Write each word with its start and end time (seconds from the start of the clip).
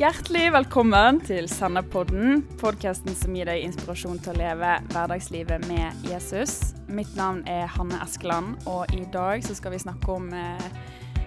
Hjertelig 0.00 0.46
velkommen 0.54 1.18
til 1.28 1.44
Senderpodden, 1.44 2.38
podkasten 2.56 3.12
som 3.12 3.34
gir 3.36 3.44
deg 3.50 3.66
inspirasjon 3.66 4.16
til 4.24 4.32
å 4.32 4.38
leve 4.38 4.70
hverdagslivet 4.94 5.66
med 5.68 6.06
Jesus. 6.08 6.70
Mitt 6.88 7.10
navn 7.18 7.42
er 7.44 7.66
Hanne 7.68 7.98
Eskeland, 8.00 8.54
og 8.64 8.88
i 8.96 9.02
dag 9.12 9.44
skal 9.44 9.74
vi 9.74 9.82
snakke 9.82 10.14
om 10.14 10.30
eh, 10.32 10.64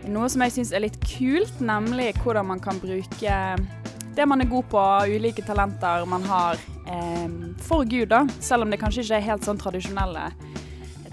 noe 0.10 0.26
som 0.26 0.42
jeg 0.42 0.56
syns 0.56 0.74
er 0.74 0.82
litt 0.88 0.98
kult, 1.06 1.62
nemlig 1.62 2.16
hvordan 2.24 2.50
man 2.50 2.64
kan 2.66 2.82
bruke 2.82 3.38
det 4.18 4.26
man 4.26 4.42
er 4.42 4.50
god 4.50 4.66
på, 4.74 4.88
ulike 5.20 5.46
talenter 5.46 6.10
man 6.10 6.26
har, 6.26 6.58
eh, 6.90 7.30
for 7.70 7.86
Gud, 7.86 8.10
da. 8.10 8.24
Selv 8.42 8.66
om 8.66 8.74
det 8.74 8.82
kanskje 8.82 9.06
ikke 9.06 9.22
er 9.22 9.30
helt 9.30 9.46
sånn 9.46 9.62
tradisjonelle 9.62 10.32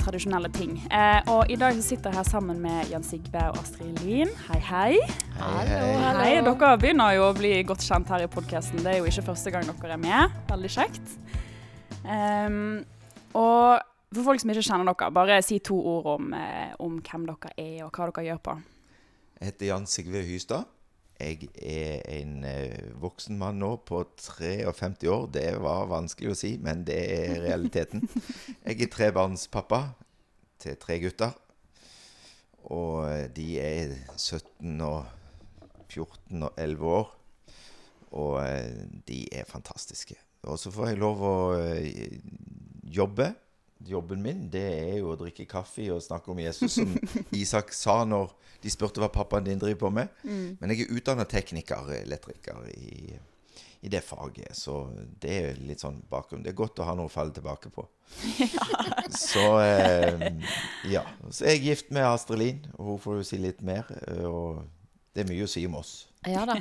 tradisjonelle 0.00 0.50
ting. 0.54 0.76
Eh, 0.90 1.20
og 1.32 1.50
i 1.52 1.58
dag 1.60 1.76
så 1.76 1.84
sitter 1.84 2.10
jeg 2.10 2.20
her 2.20 2.28
sammen 2.28 2.60
med 2.62 2.90
Jan 2.92 3.04
Sigve 3.06 3.42
og 3.50 3.58
Astrid 3.60 4.00
Lien. 4.04 4.32
Hei, 4.48 4.60
hei. 4.70 4.96
Hei, 5.36 5.66
hei. 5.68 5.92
Hei, 6.20 6.32
Dere 6.46 6.72
begynner 6.80 7.14
jo 7.16 7.28
å 7.28 7.36
bli 7.36 7.52
godt 7.68 7.84
kjent 7.84 8.10
her 8.12 8.24
i 8.24 8.30
podkasten. 8.30 8.82
Det 8.84 8.94
er 8.94 8.98
jo 9.00 9.10
ikke 9.10 9.28
første 9.30 9.52
gang 9.54 9.68
dere 9.68 9.94
er 9.96 10.02
med. 10.02 10.40
Veldig 10.50 10.72
kjekt. 10.76 11.14
Um, 12.04 12.80
og 13.36 13.80
for 14.10 14.26
folk 14.26 14.42
som 14.42 14.50
ikke 14.50 14.66
kjenner 14.66 14.90
dere, 14.90 15.12
bare 15.14 15.38
si 15.46 15.60
to 15.62 15.78
ord 15.78 16.12
om, 16.16 16.34
eh, 16.34 16.74
om 16.82 16.98
hvem 16.98 17.28
dere 17.28 17.54
er, 17.56 17.84
og 17.86 17.92
hva 17.94 18.10
dere 18.10 18.26
gjør 18.30 18.44
på. 18.48 18.58
Jeg 19.40 19.52
heter 19.52 19.66
Jan 19.70 19.86
Sigve 19.86 20.24
Hystad. 20.26 20.68
Jeg 21.20 21.50
er 21.60 22.00
en 22.16 22.44
uh, 22.48 23.02
voksen 23.02 23.36
mann 23.40 23.60
nå 23.60 23.74
på 23.84 24.00
53 24.16 25.10
år. 25.12 25.26
Det 25.34 25.44
var 25.60 25.90
vanskelig 25.90 26.32
å 26.32 26.38
si, 26.38 26.54
men 26.62 26.84
det 26.88 26.98
er 27.12 27.42
realiteten. 27.44 28.06
Jeg 28.66 28.80
er 28.86 28.92
trebarnspappa 28.94 29.82
til 30.60 30.78
tre 30.80 30.96
gutter. 31.02 31.36
Og 32.72 33.04
de 33.36 33.46
er 33.60 33.94
17 34.16 34.80
og 34.84 35.04
14 35.90 36.48
og 36.48 36.56
11 36.56 36.96
år. 36.96 37.14
Og 38.16 38.34
uh, 38.40 38.82
de 39.08 39.22
er 39.32 39.48
fantastiske. 39.48 40.16
Og 40.48 40.56
så 40.58 40.72
får 40.72 40.94
jeg 40.94 41.00
lov 41.02 41.20
å 41.20 41.36
uh, 41.60 41.84
jobbe 42.88 43.28
jobben 43.86 44.22
min, 44.22 44.44
det 44.52 44.66
er 44.74 44.98
jo 45.00 45.12
å 45.12 45.18
drikke 45.18 45.46
kaffe 45.48 45.86
og 45.92 46.02
snakke 46.04 46.32
om 46.32 46.40
Jesus, 46.42 46.76
som 46.78 46.92
Isak 47.42 47.72
sa 47.76 48.02
når 48.08 48.32
de 48.60 48.72
spurte 48.72 49.00
hva 49.00 49.08
pappaen 49.12 49.46
din 49.46 49.60
driver 49.60 49.86
på 49.86 49.90
med. 50.00 50.10
Mm. 50.22 50.56
Men 50.60 50.72
jeg 50.72 50.84
er 50.84 50.96
utdanna 50.98 51.24
tekniker, 51.28 51.88
elektriker, 52.02 52.66
i, 52.74 53.14
i, 53.80 53.88
det 53.88 54.02
faget. 54.04 54.52
Så 54.56 54.82
det 55.22 55.36
er 55.38 55.62
litt 55.64 55.80
sånn 55.80 56.02
bakgrunn. 56.10 56.44
Det 56.44 56.52
er 56.52 56.58
godt 56.58 56.82
å 56.82 56.88
ha 56.90 56.96
noe 56.98 57.08
å 57.08 57.12
falle 57.12 57.32
tilbake 57.36 57.72
på. 57.72 57.86
Ja. 58.42 58.68
Så 59.30 59.46
eh, 59.62 60.28
ja. 60.90 61.06
Så 61.30 61.48
er 61.48 61.64
gift 61.64 61.88
med 61.94 62.04
Astrid 62.04 62.42
Lien, 62.42 62.60
og 62.76 62.92
hun 62.92 63.02
får 63.06 63.18
jo 63.20 63.26
si 63.30 63.40
litt 63.40 63.64
mer. 63.64 63.88
Og 64.28 64.60
det 65.16 65.24
er 65.24 65.32
mye 65.32 65.48
å 65.48 65.50
si 65.50 65.64
om 65.66 65.80
oss. 65.80 65.94
Ja 66.28 66.44
da. 66.44 66.58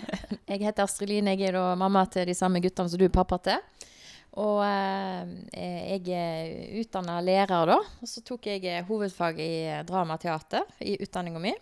Jeg 0.48 0.64
heter 0.64 0.88
Astrid 0.88 1.12
Lien. 1.12 1.28
Jeg 1.34 1.52
er 1.52 1.60
da 1.60 1.76
mamma 1.78 2.06
til 2.10 2.30
de 2.32 2.38
samme 2.38 2.64
guttene 2.64 2.90
som 2.90 3.02
du 3.02 3.10
er 3.10 3.14
pappa 3.14 3.42
til. 3.44 3.89
Og 4.38 4.60
eh, 4.62 5.96
jeg 5.98 6.14
er 6.14 6.78
utdanna 6.84 7.18
lærer, 7.26 7.72
da. 7.72 7.80
Og 7.80 8.08
så 8.10 8.22
tok 8.26 8.46
jeg 8.52 8.68
eh, 8.70 8.86
hovedfag 8.86 9.42
i 9.42 9.52
dramateater 9.88 10.70
i 10.86 11.00
utdanninga 11.02 11.42
mi. 11.42 11.56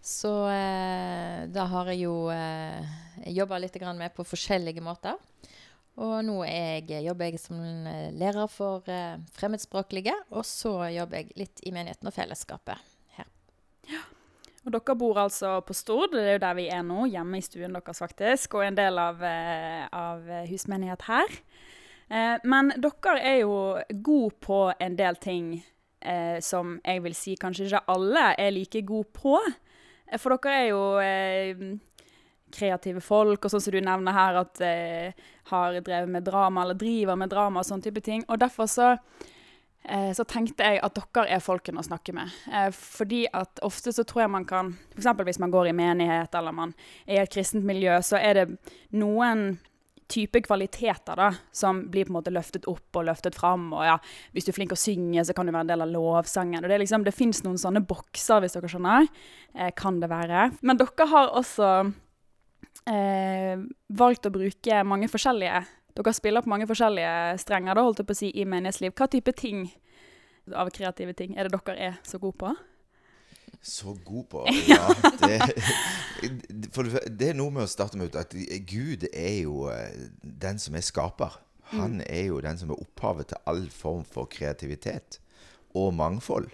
Så 0.00 0.32
eh, 0.48 1.44
da 1.52 1.66
har 1.68 1.90
jeg 1.92 2.06
jo 2.06 2.30
eh, 2.32 2.80
jobba 3.34 3.58
litt 3.60 3.76
med 3.98 4.14
på 4.16 4.24
forskjellige 4.24 4.80
måter. 4.80 5.18
Og 5.98 6.20
nå 6.22 6.44
jeg, 6.46 6.86
jobber 7.02 7.26
jeg 7.26 7.40
som 7.42 7.58
lærer 8.14 8.46
for 8.48 8.86
eh, 8.86 9.18
fremmedspråklige, 9.34 10.14
og 10.30 10.46
så 10.46 10.86
jobber 10.94 11.20
jeg 11.20 11.34
litt 11.36 11.64
i 11.66 11.74
menigheten 11.74 12.08
og 12.08 12.14
fellesskapet 12.14 12.78
her. 13.18 13.28
Ja. 13.90 14.04
Og 14.64 14.74
dere 14.74 14.94
bor 15.00 15.18
altså 15.18 15.56
på 15.66 15.74
Stord, 15.74 16.12
det 16.14 16.22
er 16.22 16.36
jo 16.36 16.44
der 16.44 16.56
vi 16.58 16.68
er 16.70 16.84
nå, 16.86 17.08
hjemme 17.10 17.40
i 17.40 17.44
stuen 17.44 17.74
deres 17.74 18.02
faktisk, 18.04 18.54
og 18.54 18.68
en 18.68 18.78
del 18.78 19.00
av, 19.02 19.22
eh, 19.26 19.84
av 19.90 20.30
husmenighet 20.48 21.04
her. 21.08 21.40
Eh, 22.08 22.36
men 22.48 22.72
dere 22.80 23.18
er 23.20 23.42
jo 23.42 23.56
gode 24.04 24.34
på 24.40 24.62
en 24.80 24.96
del 24.96 25.18
ting 25.20 25.58
eh, 26.00 26.40
som 26.40 26.78
jeg 26.84 27.02
vil 27.04 27.16
si 27.16 27.36
kanskje 27.40 27.68
ikke 27.68 27.84
alle 27.92 28.32
er 28.38 28.54
like 28.54 28.82
gode 28.86 29.10
på. 29.14 29.36
Eh, 30.08 30.18
for 30.20 30.36
dere 30.36 30.58
er 30.58 30.68
jo 30.70 31.78
kreative 32.54 33.02
folk, 33.04 33.44
og 33.44 33.52
sånn 33.52 33.60
som 33.60 33.74
du 33.74 33.82
nevner 33.84 34.16
her, 34.16 34.38
at 34.40 34.60
eh, 34.64 35.26
har 35.50 35.80
drevet 35.80 36.12
med 36.12 36.24
drama, 36.24 36.64
eller 36.64 36.78
driver 36.80 37.18
med 37.20 37.32
drama 37.32 37.60
og 37.60 37.68
sånn 37.68 37.84
type 37.84 38.04
ting. 38.04 38.24
Og 38.28 38.40
derfor 38.40 38.70
så 38.70 38.94
så 39.88 40.24
tenkte 40.28 40.66
jeg 40.66 40.80
at 40.84 40.98
dere 40.98 41.22
er 41.32 41.40
folkene 41.40 41.80
å 41.80 41.86
snakke 41.86 42.12
med. 42.12 42.28
Fordi 42.76 43.22
at 43.32 43.62
ofte 43.64 43.92
så 43.94 44.02
tror 44.04 44.24
jeg 44.24 44.32
man 44.34 44.44
kan 44.44 44.74
F.eks. 44.98 45.06
hvis 45.24 45.38
man 45.40 45.54
går 45.54 45.70
i 45.70 45.76
menighet 45.78 46.34
eller 46.36 46.52
man 46.52 46.74
er 47.06 47.14
i 47.14 47.20
et 47.22 47.32
kristent 47.32 47.64
miljø, 47.64 47.94
så 48.04 48.18
er 48.20 48.36
det 48.36 48.74
noen 48.92 49.54
type 50.08 50.40
kvaliteter 50.46 51.18
da, 51.20 51.28
som 51.52 51.84
blir 51.92 52.08
på 52.08 52.14
en 52.14 52.18
måte 52.18 52.32
løftet 52.32 52.68
opp 52.70 52.96
og 52.96 53.06
løftet 53.10 53.36
fram. 53.36 53.68
Og 53.76 53.84
ja, 53.84 53.96
hvis 54.32 54.48
du 54.48 54.52
er 54.52 54.58
flink 54.58 54.74
å 54.74 54.80
synge, 54.80 55.24
så 55.24 55.36
kan 55.36 55.48
du 55.48 55.52
være 55.52 55.66
en 55.66 55.72
del 55.72 55.84
av 55.84 55.92
lovsangen. 55.92 56.64
Og 56.64 56.68
Det, 56.72 56.80
liksom, 56.84 57.04
det 57.04 57.16
fins 57.16 57.42
noen 57.44 57.60
sånne 57.60 57.84
bokser, 57.84 58.42
hvis 58.42 58.56
dere 58.56 58.72
skjønner. 58.72 59.08
Eh, 59.54 59.72
kan 59.76 60.00
det 60.00 60.10
være. 60.12 60.50
Men 60.62 60.80
dere 60.80 61.08
har 61.12 61.34
også 61.36 61.72
eh, 62.88 63.66
valgt 64.00 64.28
å 64.28 64.34
bruke 64.34 64.84
mange 64.88 65.10
forskjellige 65.12 65.66
dere 65.98 66.14
spiller 66.14 66.44
på 66.44 66.50
mange 66.52 66.66
forskjellige 66.70 67.38
strenger 67.42 67.74
da, 67.74 67.82
holdt 67.82 68.02
jeg 68.02 68.08
på 68.08 68.14
å 68.14 68.18
si, 68.20 68.28
i 68.30 68.46
menighetsliv. 68.46 68.94
Hva 68.94 69.08
type 69.10 69.34
ting 69.34 69.64
av 70.54 70.70
kreative 70.74 71.14
ting 71.18 71.34
er 71.36 71.48
det 71.48 71.58
dere 71.58 71.78
er 71.88 71.96
så 72.06 72.20
gode 72.22 72.38
på? 72.38 72.52
Så 73.62 73.96
god 74.04 74.24
på 74.30 74.46
Ja. 74.70 74.94
Det, 75.18 75.38
for 76.74 76.88
det 76.88 77.30
er 77.30 77.36
noe 77.38 77.52
med 77.54 77.66
å 77.66 77.70
starte 77.70 77.98
med 77.98 78.16
at 78.18 78.34
Gud 78.68 79.06
er 79.12 79.42
jo 79.42 79.68
eh, 79.72 80.08
den 80.22 80.60
som 80.62 80.76
er 80.78 80.86
skaper. 80.86 81.40
Han 81.74 81.98
mm. 81.98 82.06
er 82.06 82.24
jo 82.30 82.40
den 82.44 82.58
som 82.60 82.72
er 82.72 82.80
opphavet 82.80 83.32
til 83.32 83.42
all 83.50 83.66
form 83.72 84.04
for 84.08 84.30
kreativitet 84.30 85.20
og 85.76 85.92
mangfold. 85.98 86.48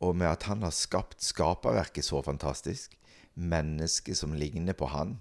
Og 0.00 0.14
med 0.16 0.30
at 0.30 0.46
han 0.48 0.62
har 0.62 0.74
skapt 0.74 1.22
skaperverket 1.24 2.06
så 2.06 2.22
fantastisk, 2.22 2.94
mennesket 3.34 4.18
som 4.18 4.34
ligner 4.38 4.76
på 4.78 4.88
han, 4.94 5.18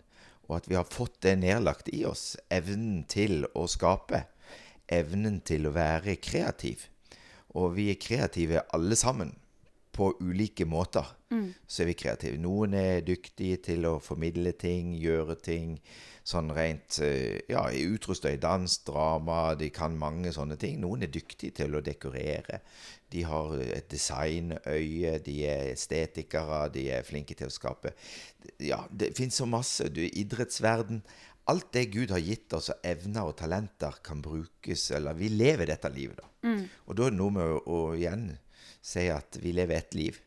og 0.48 0.62
at 0.62 0.70
vi 0.70 0.78
har 0.78 0.88
fått 0.88 1.20
det 1.26 1.36
nedlagt 1.42 1.90
i 1.94 2.04
oss. 2.08 2.38
Evnen 2.54 3.04
til 3.10 3.44
å 3.58 3.66
skape. 3.68 4.24
Evnen 4.88 5.42
til 5.46 5.68
å 5.68 5.74
være 5.76 6.16
kreativ. 6.24 6.88
Og 7.58 7.74
vi 7.76 7.90
er 7.92 8.00
kreative 8.00 8.64
alle 8.76 8.96
sammen. 8.96 9.34
På 9.97 10.12
ulike 10.22 10.68
måter 10.69 11.08
mm. 11.34 11.47
så 11.66 11.84
er 11.84 11.90
vi 11.90 11.97
kreative. 11.97 12.38
Noen 12.41 12.75
er 12.78 13.06
dyktige 13.06 13.58
til 13.72 13.88
å 13.90 13.97
formidle 14.03 14.53
ting, 14.59 14.94
gjøre 15.02 15.40
ting 15.41 15.80
sånn 16.28 16.52
rent 16.56 17.00
eh, 17.06 17.40
Ja, 17.50 17.66
utrusta 17.72 18.31
i 18.31 18.40
dans, 18.41 18.80
drama, 18.88 19.56
de 19.59 19.69
kan 19.74 19.96
mange 19.97 20.34
sånne 20.36 20.57
ting. 20.59 20.80
Noen 20.84 21.07
er 21.07 21.13
dyktige 21.13 21.56
til 21.62 21.78
å 21.78 21.84
dekorere. 21.84 22.62
De 23.12 23.24
har 23.24 23.53
et 23.63 23.88
designøye, 23.91 25.16
de 25.24 25.38
er 25.47 25.72
estetikere, 25.72 26.66
de 26.74 26.90
er 26.97 27.07
flinke 27.07 27.38
til 27.38 27.47
å 27.47 27.56
skape 27.56 27.96
Ja, 28.63 28.84
det 28.91 29.13
fins 29.18 29.40
så 29.40 29.47
masse. 29.47 29.88
Du, 29.94 30.03
idrettsverden. 30.03 31.02
Alt 31.47 31.69
det 31.72 31.86
Gud 31.94 32.12
har 32.12 32.19
gitt 32.19 32.52
oss 32.57 32.74
av 32.74 32.84
evner 32.84 33.30
og 33.30 33.38
talenter, 33.40 34.02
kan 34.03 34.19
brukes 34.22 34.90
Eller 34.91 35.16
vi 35.16 35.31
lever 35.31 35.72
dette 35.72 35.91
livet, 35.96 36.19
da. 36.19 36.28
Mm. 36.44 36.66
Og 36.88 36.97
da 36.97 37.07
er 37.07 37.16
det 37.16 37.22
noe 37.22 37.36
med 37.38 37.53
å, 37.56 37.62
å, 37.63 37.80
igjen 37.96 38.28
si 38.88 39.08
at 39.12 39.40
vi 39.44 39.53
lever 39.56 39.81
ett 39.81 39.98
liv. 39.98 40.18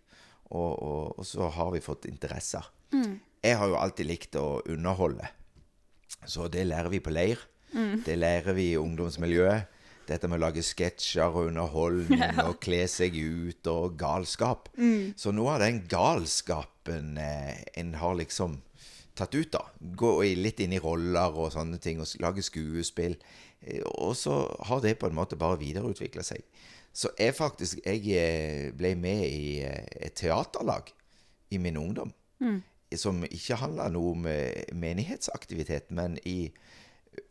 Og, 0.51 0.73
og, 0.83 1.19
og, 1.19 1.27
så 1.27 1.49
har 1.55 1.71
vi 1.75 1.83
fått 1.85 2.09
interesser. 2.11 2.67
Mm. 2.93 3.21
Jeg 3.41 3.57
har 3.57 3.71
jo 3.71 3.79
alltid 3.81 4.09
likt 4.09 4.37
å 4.37 4.61
underholde. 4.69 5.29
Så 6.29 6.49
det 6.53 6.67
lærer 6.69 6.91
vi 6.93 7.01
på 7.01 7.13
leir. 7.15 7.41
Mm. 7.73 8.03
Det 8.05 8.17
lærer 8.19 8.57
vi 8.57 8.73
i 8.73 8.81
ungdomsmiljøet. 8.81 9.77
Dette 10.11 10.27
med 10.27 10.41
å 10.41 10.43
lage 10.43 10.65
sketsjer 10.67 11.31
og 11.31 11.53
underholdning 11.53 12.25
ja. 12.25 12.49
og 12.49 12.59
kle 12.63 12.83
seg 12.91 13.15
ut 13.15 13.71
og 13.71 13.95
galskap. 14.01 14.69
Mm. 14.75 15.15
Så 15.17 15.33
noe 15.35 15.55
av 15.55 15.63
den 15.63 15.85
galskapen 15.91 17.15
eh, 17.23 17.63
en 17.79 17.95
har 18.01 18.19
liksom 18.19 18.59
tatt 19.15 19.37
ut, 19.37 19.53
da. 19.55 19.63
Gå 19.79 20.17
litt 20.39 20.61
inn 20.65 20.75
i 20.75 20.83
roller 20.83 21.37
og 21.39 21.53
sånne 21.55 21.79
ting, 21.83 22.03
og 22.03 22.11
lage 22.23 22.43
skuespill. 22.43 23.17
Eh, 23.61 23.85
og 23.87 24.17
så 24.19 24.43
har 24.67 24.83
det 24.83 24.99
på 24.99 25.11
en 25.11 25.17
måte 25.17 25.39
bare 25.39 25.61
videreutvikla 25.63 26.27
seg. 26.27 26.43
Så 26.93 27.13
jeg 27.19 27.35
faktisk 27.35 27.79
Jeg 27.87 28.03
eh, 28.19 28.73
ble 28.77 28.95
med 28.99 29.23
i 29.27 29.61
eh, 29.63 29.87
et 30.07 30.17
teaterlag 30.19 30.91
i 31.51 31.59
min 31.59 31.77
ungdom. 31.77 32.13
Mm. 32.41 32.63
Som 32.97 33.23
ikke 33.25 33.59
handla 33.61 33.89
noe 33.89 34.15
om 34.17 34.27
menighetsaktivitet, 34.75 35.91
men 35.95 36.19
i 36.27 36.51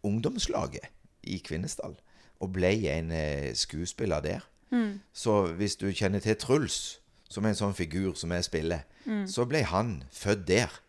ungdomslaget 0.04 0.88
i 1.24 1.40
Kvinesdal 1.44 1.98
og 2.40 2.54
ble 2.56 2.72
en 2.94 3.12
eh, 3.12 3.52
skuespiller 3.56 4.24
der. 4.24 4.46
Mm. 4.72 5.00
Så 5.14 5.42
hvis 5.60 5.76
du 5.76 5.90
kjenner 5.92 6.20
til 6.20 6.38
Truls, 6.40 7.00
som 7.30 7.46
er 7.46 7.54
en 7.54 7.60
sånn 7.60 7.76
figur 7.78 8.16
som 8.18 8.32
jeg 8.32 8.48
spiller, 8.48 8.86
mm. 9.06 9.26
så 9.28 9.46
ble 9.50 9.64
han 9.68 10.04
født 10.12 10.48
der, 10.48 10.80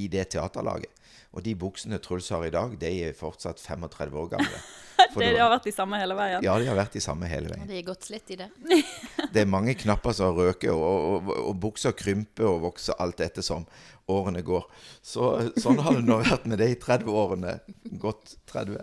i 0.00 0.06
det 0.08 0.30
teaterlaget. 0.32 0.88
Og 1.36 1.44
de 1.44 1.52
buksene 1.54 1.98
Truls 2.00 2.30
har 2.32 2.44
i 2.46 2.52
dag, 2.52 2.72
de 2.80 2.92
er 3.04 3.16
fortsatt 3.16 3.60
35 3.60 4.16
år 4.16 4.30
gamle. 4.32 4.60
Det 5.16 5.30
har 5.38 5.50
vært 5.52 5.66
de 5.66 5.72
samme 5.74 5.98
hele 6.00 6.16
veien. 6.18 6.44
Ja, 6.44 6.54
de 6.60 6.68
har 6.68 6.78
vært 6.78 6.96
de 6.96 7.02
samme 7.04 7.28
hele 7.30 7.50
Og 7.54 7.62
de 7.64 7.68
det 7.70 7.78
er 7.80 7.86
godt 7.86 8.06
slitt 8.08 8.30
i 8.34 8.38
det. 8.40 8.50
Det 9.34 9.42
er 9.42 9.48
mange 9.50 9.74
knapper 9.78 10.14
som 10.16 10.34
røker, 10.36 10.72
og, 10.74 11.26
og, 11.28 11.32
og 11.50 11.58
bukser 11.62 11.94
krymper 11.96 12.48
og 12.48 12.64
vokser 12.64 12.98
alt 13.02 13.20
etter 13.22 13.44
som 13.46 13.66
årene 14.10 14.42
går. 14.46 14.66
Så, 15.02 15.28
sånn 15.60 15.78
har 15.84 15.98
det 15.98 16.06
nå 16.06 16.20
vært 16.24 16.48
med 16.50 16.60
det 16.62 16.70
i 16.72 16.78
30 16.80 17.10
årene. 17.22 17.56
Godt 18.02 18.36
30. 18.50 18.80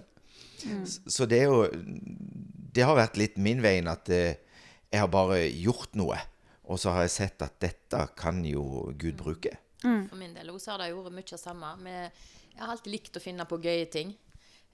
Mm. 0.67 0.83
Så 0.87 1.27
det 1.29 1.43
er 1.43 1.51
jo 1.51 1.67
Det 2.73 2.85
har 2.85 2.97
vært 2.97 3.19
litt 3.19 3.35
min 3.37 3.61
vei 3.61 3.77
at 3.85 4.09
eh, 4.09 4.39
jeg 4.89 5.03
har 5.03 5.11
bare 5.11 5.43
gjort 5.51 5.95
noe. 5.99 6.17
Og 6.67 6.79
så 6.81 6.91
har 6.95 7.05
jeg 7.05 7.15
sett 7.15 7.43
at 7.45 7.55
dette 7.63 8.01
kan 8.19 8.43
jo 8.45 8.91
Gud 8.99 9.19
bruke. 9.19 9.53
For 9.81 10.17
min 10.19 10.33
del 10.35 10.49
også 10.51 10.73
har 10.73 10.83
det 10.83 10.93
vært 10.95 11.15
mye 11.15 11.29
det 11.29 11.39
samme. 11.39 11.73
Jeg 11.87 12.63
har 12.63 12.73
alltid 12.73 12.91
likt 12.91 13.19
å 13.19 13.23
finne 13.23 13.45
på 13.47 13.59
gøye 13.63 13.85
ting. 13.91 14.15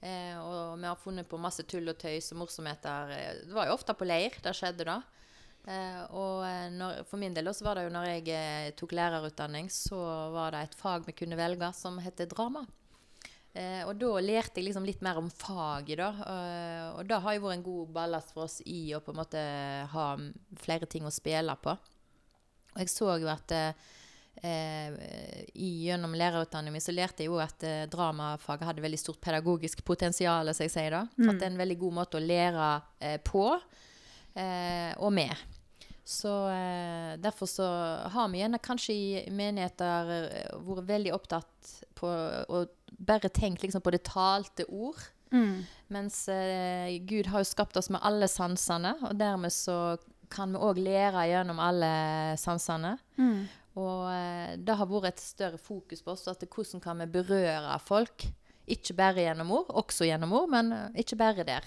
Eh, 0.04 0.36
og 0.44 0.78
vi 0.82 0.88
har 0.90 1.00
funnet 1.00 1.30
på 1.32 1.40
masse 1.40 1.64
tull 1.64 1.88
og 1.88 1.98
tøys 2.02 2.32
og 2.34 2.42
morsomheter. 2.42 3.12
Eh, 3.16 3.34
Det 3.48 3.56
var 3.56 3.70
jo 3.70 3.78
ofte 3.78 3.96
på 3.96 4.08
leir 4.08 4.36
det 4.44 4.56
skjedde 4.58 4.88
da. 4.90 4.98
Eh, 5.64 6.02
og 6.12 6.44
eh, 6.44 6.70
når, 6.76 7.04
for 7.08 7.22
min 7.22 7.34
del 7.36 7.48
også 7.48 7.64
var 7.64 7.80
det 7.80 7.86
jo 7.88 7.94
når 7.96 8.10
jeg 8.10 8.28
eh, 8.36 8.72
tok 8.76 8.96
lærerutdanning, 9.00 9.70
så 9.72 10.00
var 10.36 10.52
det 10.52 10.66
et 10.66 10.76
fag 10.76 11.06
vi 11.08 11.16
kunne 11.16 11.40
velge 11.40 11.72
som 11.78 12.02
het 12.04 12.26
drama. 12.34 12.66
Eh, 13.54 13.84
og 13.86 13.96
da 14.02 14.10
lærte 14.20 14.60
jeg 14.60 14.68
liksom 14.68 14.86
litt 14.88 15.04
mer 15.06 15.22
om 15.22 15.30
faget, 15.30 16.00
da. 16.02 16.10
Eh, 16.26 16.86
og 16.98 17.08
det 17.08 17.20
har 17.22 17.36
jo 17.38 17.46
vært 17.46 17.60
en 17.60 17.66
god 17.70 17.92
ballast 17.96 18.34
for 18.34 18.48
oss 18.50 18.60
i 18.66 18.92
å 18.98 19.02
på 19.06 19.14
en 19.14 19.22
måte 19.22 19.44
ha 19.94 20.08
flere 20.60 20.90
ting 20.90 21.06
å 21.08 21.14
spille 21.14 21.56
på. 21.64 21.78
Og 22.74 22.82
jeg 22.82 22.90
så 22.92 23.12
jo 23.22 23.30
at 23.32 23.54
eh, 23.54 23.92
eh, 24.42 25.44
i, 25.54 25.86
gjennom 25.88 26.16
lærerutdanningen 26.18 26.74
min 26.74 26.82
så 26.84 26.92
lærte 26.96 27.24
jeg 27.24 27.30
jo 27.32 27.38
at 27.44 27.64
eh, 27.68 27.86
dramafaget 27.92 28.66
hadde 28.70 28.82
veldig 28.86 29.00
stort 29.00 29.22
pedagogisk 29.22 29.84
potensial, 29.86 30.50
som 30.54 30.64
jeg 30.66 30.72
sier 30.74 30.92
da. 30.92 31.04
At 31.30 31.40
det 31.40 31.48
er 31.48 31.52
en 31.54 31.62
veldig 31.62 31.78
god 31.80 31.94
måte 32.02 32.18
å 32.18 32.24
lære 32.24 32.70
eh, 33.00 33.18
på 33.24 33.46
eh, 34.36 34.94
og 34.98 35.14
med. 35.14 35.36
Så 36.04 36.32
eh, 36.52 37.14
derfor 37.24 37.48
så 37.48 37.68
har 38.12 38.28
vi 38.34 38.42
gjerne 38.42 38.60
kanskje 38.60 38.94
i 38.94 39.30
menigheter 39.32 40.10
eh, 40.18 40.56
vært 40.66 40.90
veldig 40.90 41.14
opptatt 41.16 41.76
på 41.96 42.10
å 42.52 42.66
bare 43.00 43.30
tenke 43.32 43.64
liksom 43.64 43.82
på 43.82 43.94
det 43.96 44.04
talte 44.10 44.66
ord. 44.68 45.00
Mens 45.94 46.28
eh, 46.30 47.00
Gud 47.08 47.26
har 47.32 47.42
jo 47.42 47.48
skapt 47.50 47.78
oss 47.80 47.88
med 47.90 48.04
alle 48.06 48.28
sansene, 48.30 48.96
og 49.08 49.16
dermed 49.18 49.54
så 49.56 49.96
kan 50.34 50.52
vi 50.54 50.60
òg 50.66 50.78
lære 50.82 51.24
gjennom 51.30 51.60
alle 51.62 51.90
sansene. 52.42 52.98
Og 53.80 54.06
eh, 54.12 54.54
det 54.62 54.76
har 54.78 54.90
vært 54.90 55.16
et 55.16 55.24
større 55.24 55.60
fokus 55.62 56.04
på 56.06 56.14
oss, 56.14 56.28
at 56.30 56.46
hvordan 56.46 56.82
kan 56.84 57.00
vi 57.02 57.10
berøre 57.16 57.78
folk? 57.82 58.28
Ikke 58.70 58.96
bare 58.96 59.26
gjennom 59.26 59.52
ord, 59.58 59.72
også 59.82 60.08
gjennom 60.08 60.36
ord, 60.38 60.52
men 60.54 60.72
eh, 60.76 61.02
ikke 61.04 61.18
bare 61.20 61.46
der. 61.48 61.66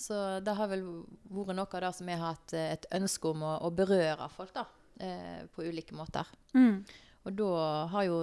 Så 0.00 0.14
det 0.40 0.54
har 0.56 0.70
vel 0.70 0.84
vært 1.28 1.58
noe 1.58 1.66
av 1.66 1.82
det 1.84 1.90
som 1.98 2.08
vi 2.08 2.16
har 2.16 2.36
hatt 2.36 2.54
eh, 2.56 2.70
et 2.76 2.86
ønske 2.96 3.32
om 3.34 3.42
å, 3.44 3.56
å 3.66 3.72
berøre 3.74 4.30
folk, 4.32 4.54
da. 4.56 4.64
Eh, 5.00 5.42
på 5.52 5.66
ulike 5.66 5.96
måter. 5.96 6.28
Og 7.26 7.34
da 7.36 7.50
har 7.92 8.06
jo 8.06 8.20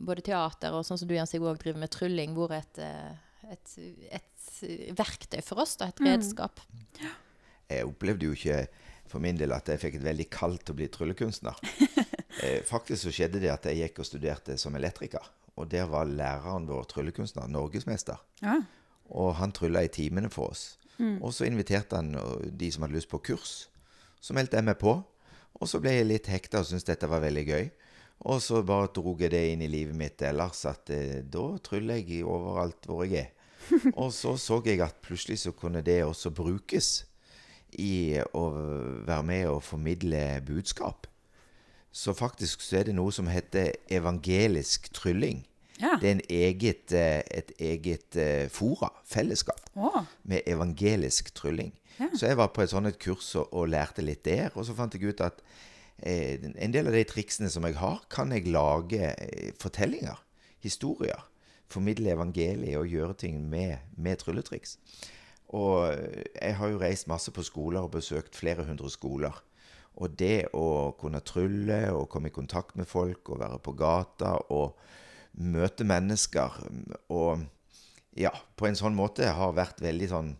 både 0.00 0.24
teater 0.24 0.72
og 0.76 0.86
sånn 0.86 1.00
som 1.00 1.08
du 1.10 1.16
Jens, 1.16 1.34
jeg 1.34 1.42
òg 1.44 1.58
driver 1.60 1.82
med 1.82 1.92
trylling, 1.92 2.36
vært 2.38 2.78
et, 2.80 3.10
et, 3.50 3.74
et 4.14 4.94
verktøy 4.96 5.40
for 5.44 5.60
oss, 5.60 5.74
da. 5.80 5.90
Et 5.90 6.04
redskap. 6.06 6.62
Jeg 7.70 7.88
opplevde 7.88 8.30
jo 8.30 8.38
ikke 8.38 8.62
for 9.10 9.22
min 9.22 9.36
del 9.36 9.52
at 9.52 9.68
jeg 9.68 9.82
fikk 9.82 9.98
et 9.98 10.06
veldig 10.06 10.28
kaldt 10.32 10.72
å 10.72 10.76
bli 10.78 10.88
tryllekunstner. 10.92 11.58
Eh, 12.42 12.60
faktisk 12.66 13.02
så 13.02 13.14
skjedde 13.14 13.42
det 13.42 13.50
at 13.52 13.66
jeg 13.66 13.82
gikk 13.82 14.02
og 14.02 14.08
studerte 14.08 14.58
som 14.60 14.76
elektriker. 14.78 15.24
Og 15.58 15.70
der 15.70 15.88
var 15.90 16.08
læreren 16.08 16.68
vår 16.70 16.86
tryllekunstner, 16.92 17.50
norgesmester. 17.50 18.20
Ja. 18.42 18.60
Og 19.10 19.34
han 19.40 19.52
trylla 19.52 19.82
i 19.84 19.92
timene 19.92 20.30
for 20.30 20.54
oss. 20.54 20.76
Og 21.00 21.32
så 21.34 21.46
inviterte 21.48 21.96
han 21.96 22.14
uh, 22.14 22.44
de 22.44 22.68
som 22.72 22.84
hadde 22.84 22.98
lyst 22.98 23.08
på 23.08 23.22
kurs. 23.24 23.70
Så 24.20 24.36
meldte 24.36 24.58
jeg 24.58 24.68
meg 24.68 24.76
på. 24.80 24.98
Og 25.60 25.68
så 25.68 25.80
ble 25.82 25.94
jeg 25.96 26.08
litt 26.08 26.28
hekta 26.30 26.60
og 26.60 26.68
syntes 26.68 26.88
dette 26.88 27.08
var 27.10 27.22
veldig 27.24 27.44
gøy. 27.48 27.70
Og 28.30 28.40
så 28.44 28.60
bare 28.66 28.90
drog 28.92 29.22
jeg 29.24 29.32
det 29.32 29.42
inn 29.54 29.64
i 29.64 29.70
livet 29.72 29.96
mitt 29.96 30.20
ellers, 30.28 30.66
at 30.68 30.90
eh, 30.92 31.22
da 31.24 31.54
tryller 31.64 32.02
jeg 32.02 32.26
overalt 32.28 32.84
hvor 32.88 33.06
jeg 33.08 33.24
er. 33.24 33.30
Og 34.02 34.10
så 34.12 34.34
så 34.40 34.58
jeg 34.64 34.80
at 34.84 34.98
plutselig 35.04 35.38
så 35.44 35.52
kunne 35.56 35.82
det 35.84 36.02
også 36.04 36.32
brukes 36.34 37.04
i 37.78 38.18
å 38.34 38.44
være 39.06 39.24
med 39.24 39.44
og 39.52 39.62
formidle 39.62 40.40
budskap. 40.44 41.06
Så 41.92 42.14
faktisk 42.14 42.62
så 42.62 42.80
er 42.80 42.88
det 42.88 42.94
noe 42.94 43.12
som 43.12 43.28
heter 43.30 43.72
evangelisk 43.90 44.92
trylling. 44.94 45.42
Ja. 45.80 45.96
Det 46.00 46.08
er 46.08 46.12
en 46.12 46.26
eget, 46.28 46.92
eh, 46.92 47.22
et 47.34 47.52
eget 47.58 48.16
eh, 48.16 48.48
fora, 48.52 48.92
fellesskap, 49.08 49.62
oh. 49.74 50.02
med 50.22 50.44
evangelisk 50.46 51.34
trylling. 51.34 51.72
Så 52.16 52.30
jeg 52.30 52.36
var 52.38 52.52
på 52.54 52.62
et 52.64 52.70
sånt 52.72 52.96
kurs 53.00 53.34
og, 53.36 53.50
og 53.52 53.68
lærte 53.68 54.04
litt 54.04 54.22
der, 54.24 54.48
og 54.54 54.64
så 54.64 54.72
fant 54.76 54.94
jeg 54.96 55.10
ut 55.10 55.20
at 55.24 55.42
eh, 55.98 56.40
en 56.56 56.72
del 56.72 56.88
av 56.88 56.96
de 56.96 57.02
triksene 57.04 57.50
som 57.52 57.66
jeg 57.68 57.76
har, 57.80 58.00
kan 58.12 58.32
jeg 58.32 58.48
lage 58.48 59.10
eh, 59.10 59.50
fortellinger, 59.60 60.20
historier, 60.64 61.26
formidle 61.70 62.14
evangeliet 62.14 62.78
og 62.80 62.88
gjøre 62.88 63.18
ting 63.20 63.42
med, 63.48 63.76
med 63.96 64.20
trylletriks. 64.20 64.78
Og 65.50 65.90
jeg 65.90 66.56
har 66.56 66.70
jo 66.70 66.78
reist 66.78 67.08
masse 67.10 67.32
på 67.34 67.42
skoler 67.42 67.82
og 67.82 67.92
besøkt 67.96 68.38
flere 68.38 68.64
hundre 68.68 68.90
skoler. 68.90 69.34
Og 70.00 70.14
det 70.16 70.48
å 70.56 70.92
kunne 71.00 71.20
trylle 71.20 71.82
og 71.92 72.08
komme 72.12 72.30
i 72.30 72.34
kontakt 72.34 72.76
med 72.80 72.88
folk 72.88 73.28
og 73.28 73.42
være 73.42 73.58
på 73.64 73.74
gata 73.76 74.36
og 74.50 74.78
møte 75.40 75.84
mennesker 75.86 76.56
og 77.12 77.44
ja, 78.18 78.32
på 78.56 78.66
en 78.66 78.78
sånn 78.78 78.96
måte 78.96 79.28
har 79.30 79.52
vært 79.54 79.78
veldig 79.84 80.08
sånn 80.10 80.30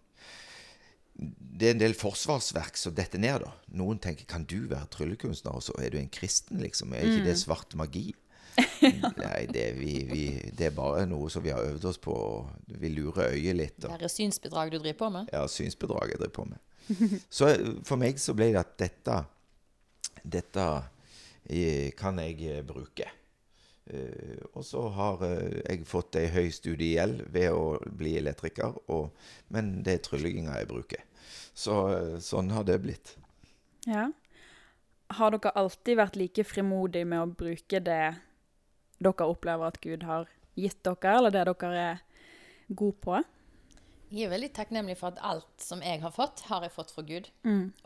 Det 1.14 1.68
er 1.68 1.74
en 1.76 1.82
del 1.82 1.94
forsvarsverk 1.94 2.78
som 2.80 2.94
detter 2.96 3.20
ned, 3.20 3.44
da. 3.44 3.52
Noen 3.76 3.98
tenker 4.00 4.24
'kan 4.24 4.46
du 4.48 4.66
være 4.66 4.88
tryllekunstner', 4.88 5.54
og 5.54 5.62
så 5.62 5.74
er 5.78 5.90
du 5.90 5.98
en 5.98 6.08
kristen, 6.08 6.58
liksom. 6.64 6.94
Er 6.94 7.04
ikke 7.04 7.26
det 7.26 7.36
svart 7.38 7.74
magi? 7.76 8.14
Nei, 8.82 9.46
det, 9.52 9.66
vi, 9.78 9.92
vi, 10.08 10.50
det 10.56 10.70
er 10.70 10.74
bare 10.74 11.04
noe 11.06 11.28
som 11.30 11.44
vi 11.44 11.52
har 11.52 11.60
øvd 11.60 11.84
oss 11.84 11.98
på. 11.98 12.14
Vi 12.66 12.88
lurer 12.88 13.34
øyet 13.36 13.56
litt. 13.56 13.84
Og, 13.84 13.98
Det 13.98 14.08
er 14.08 14.14
synsbedrag 14.14 14.72
du 14.72 14.78
driver 14.78 14.98
på 14.98 15.10
med. 15.10 15.28
ja, 15.32 15.46
synsbedrag 15.46 16.10
jeg 16.14 16.18
driver 16.18 16.34
på 16.40 16.44
med. 16.44 16.58
Så 17.30 17.46
eh, 17.52 17.68
for 17.84 18.00
meg 18.00 18.18
så 18.18 18.34
ble 18.34 18.50
det 18.54 18.62
at 18.64 18.78
dette 18.80 19.20
Dette 20.22 20.66
eh, 21.44 21.90
kan 21.98 22.18
jeg 22.22 22.38
eh, 22.46 22.62
bruke. 22.66 23.08
Eh, 23.90 24.40
og 24.52 24.64
så 24.66 24.86
har 24.94 25.24
jeg 25.24 25.86
fått 25.88 26.18
ei 26.20 26.28
høy 26.30 26.50
studiegjeld 26.54 27.24
ved 27.32 27.50
å 27.54 27.78
bli 27.84 28.16
elektriker, 28.20 28.76
og, 28.92 29.10
men 29.48 29.80
det 29.86 29.96
er 29.96 30.04
tryllinga 30.06 30.58
jeg 30.60 30.70
bruker. 30.70 31.06
Så 31.54 31.74
sånn 32.24 32.52
har 32.54 32.64
det 32.68 32.78
blitt. 32.84 33.14
Ja. 33.88 34.10
Har 35.18 35.34
dere 35.34 35.52
alltid 35.58 35.98
vært 35.98 36.18
like 36.20 36.44
frimodige 36.46 37.08
med 37.08 37.24
å 37.24 37.32
bruke 37.32 37.80
det 37.82 38.04
dere 39.00 39.26
opplever 39.26 39.72
at 39.72 39.80
Gud 39.82 40.06
har 40.06 40.30
gitt 40.54 40.78
dere, 40.86 41.16
eller 41.16 41.34
det 41.34 41.44
dere 41.50 41.84
er 41.88 42.00
gode 42.68 43.00
på? 43.02 43.18
Jeg 44.10 44.26
er 44.26 44.32
veldig 44.32 44.50
takknemlig 44.54 44.96
for 44.98 45.12
at 45.12 45.20
alt 45.22 45.62
som 45.62 45.82
jeg 45.86 46.00
har 46.02 46.14
fått, 46.14 46.44
har 46.50 46.64
jeg 46.66 46.74
fått 46.74 46.94
fra 46.94 47.04
Gud. 47.06 47.28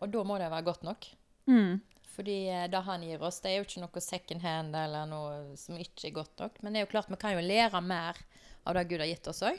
Og 0.00 0.12
da 0.12 0.22
må 0.24 0.38
det 0.40 0.52
være 0.52 0.68
godt 0.68 0.84
nok. 0.86 1.08
Fordi 2.14 2.38
eh, 2.50 2.66
det 2.70 2.82
han 2.86 3.04
gir 3.04 3.22
oss, 3.22 3.40
det 3.42 3.52
er 3.52 3.60
jo 3.60 3.66
ikke 3.68 3.84
noe 3.84 4.04
second 4.04 4.44
hand 4.44 4.76
eller 4.78 5.06
noe 5.10 5.58
som 5.60 5.78
ikke 5.80 6.08
er 6.08 6.18
godt 6.20 6.42
nok. 6.44 6.60
Men 6.62 6.74
det 6.74 6.80
er 6.80 6.86
jo 6.86 6.92
klart 6.94 7.12
vi 7.12 7.20
kan 7.20 7.36
jo 7.36 7.44
lære 7.44 7.82
mer 7.84 8.20
av 8.64 8.76
det 8.76 8.86
Gud 8.90 9.02
har 9.02 9.10
gitt 9.10 9.30
oss 9.32 9.42
òg. 9.46 9.58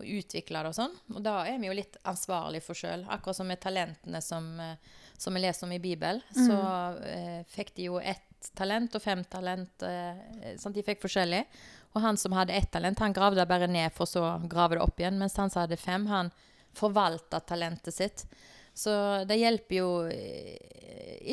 Og 0.00 0.08
utvikle 0.08 0.64
det 0.64 0.72
og 0.72 0.76
sånn. 0.76 0.94
Og 1.14 1.22
da 1.22 1.36
er 1.46 1.60
vi 1.62 1.68
jo 1.68 1.76
litt 1.76 1.98
ansvarlige 2.08 2.64
for 2.66 2.78
sjøl. 2.78 3.04
Akkurat 3.12 3.38
som 3.38 3.48
med 3.48 3.60
talentene 3.62 4.22
som, 4.24 4.48
eh, 4.60 5.00
som 5.20 5.34
vi 5.34 5.44
leser 5.44 5.68
om 5.68 5.74
i 5.76 5.82
Bibelen. 5.82 6.22
Så 6.34 6.58
eh, 7.06 7.42
fikk 7.52 7.74
de 7.76 7.90
jo 7.90 8.00
ett 8.00 8.50
talent 8.58 8.94
og 8.98 9.04
fem 9.04 9.22
talent. 9.30 9.84
Eh, 9.86 10.56
sånn, 10.58 10.74
de 10.74 10.82
fikk 10.86 11.04
forskjellig. 11.04 11.44
Og 11.92 12.00
han 12.02 12.16
som 12.16 12.34
hadde 12.34 12.56
ett 12.56 12.70
talent, 12.72 12.98
han 13.04 13.14
gravde 13.14 13.42
det 13.42 13.50
bare 13.50 13.68
ned 13.70 13.92
for 13.94 14.08
så 14.08 14.24
grave 14.50 14.78
det 14.78 14.82
opp 14.84 14.98
igjen. 15.00 15.20
Mens 15.20 15.36
han 15.38 15.52
som 15.52 15.62
hadde 15.62 15.78
fem, 15.78 16.08
han 16.10 16.32
forvalta 16.74 17.42
talentet 17.44 17.94
sitt. 17.94 18.24
Så 18.74 18.92
det 19.28 19.36
hjelper 19.36 19.76
jo 19.76 19.88
eh, 20.08 20.72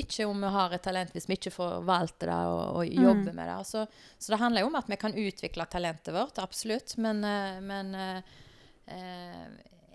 ikke 0.01 0.27
om 0.27 0.41
vi 0.43 0.51
har 0.53 0.75
et 0.75 0.83
talent 0.83 1.13
hvis 1.15 1.27
vi 1.29 1.37
ikke 1.37 1.53
forvalter 1.53 2.31
det 2.31 2.37
og, 2.51 2.61
og 2.81 2.93
jobber 3.05 3.35
med 3.35 3.49
det. 3.49 3.57
Så, 3.69 3.85
så 4.17 4.33
det 4.33 4.41
handler 4.41 4.65
jo 4.65 4.69
om 4.71 4.77
at 4.79 4.91
vi 4.91 4.99
kan 4.99 5.17
utvikle 5.17 5.67
talentet 5.71 6.13
vårt, 6.15 6.41
absolutt. 6.43 6.95
Men, 7.01 7.23
eh, 7.23 7.59
men 7.63 7.93
eh, 7.95 8.37
eh, 8.95 9.45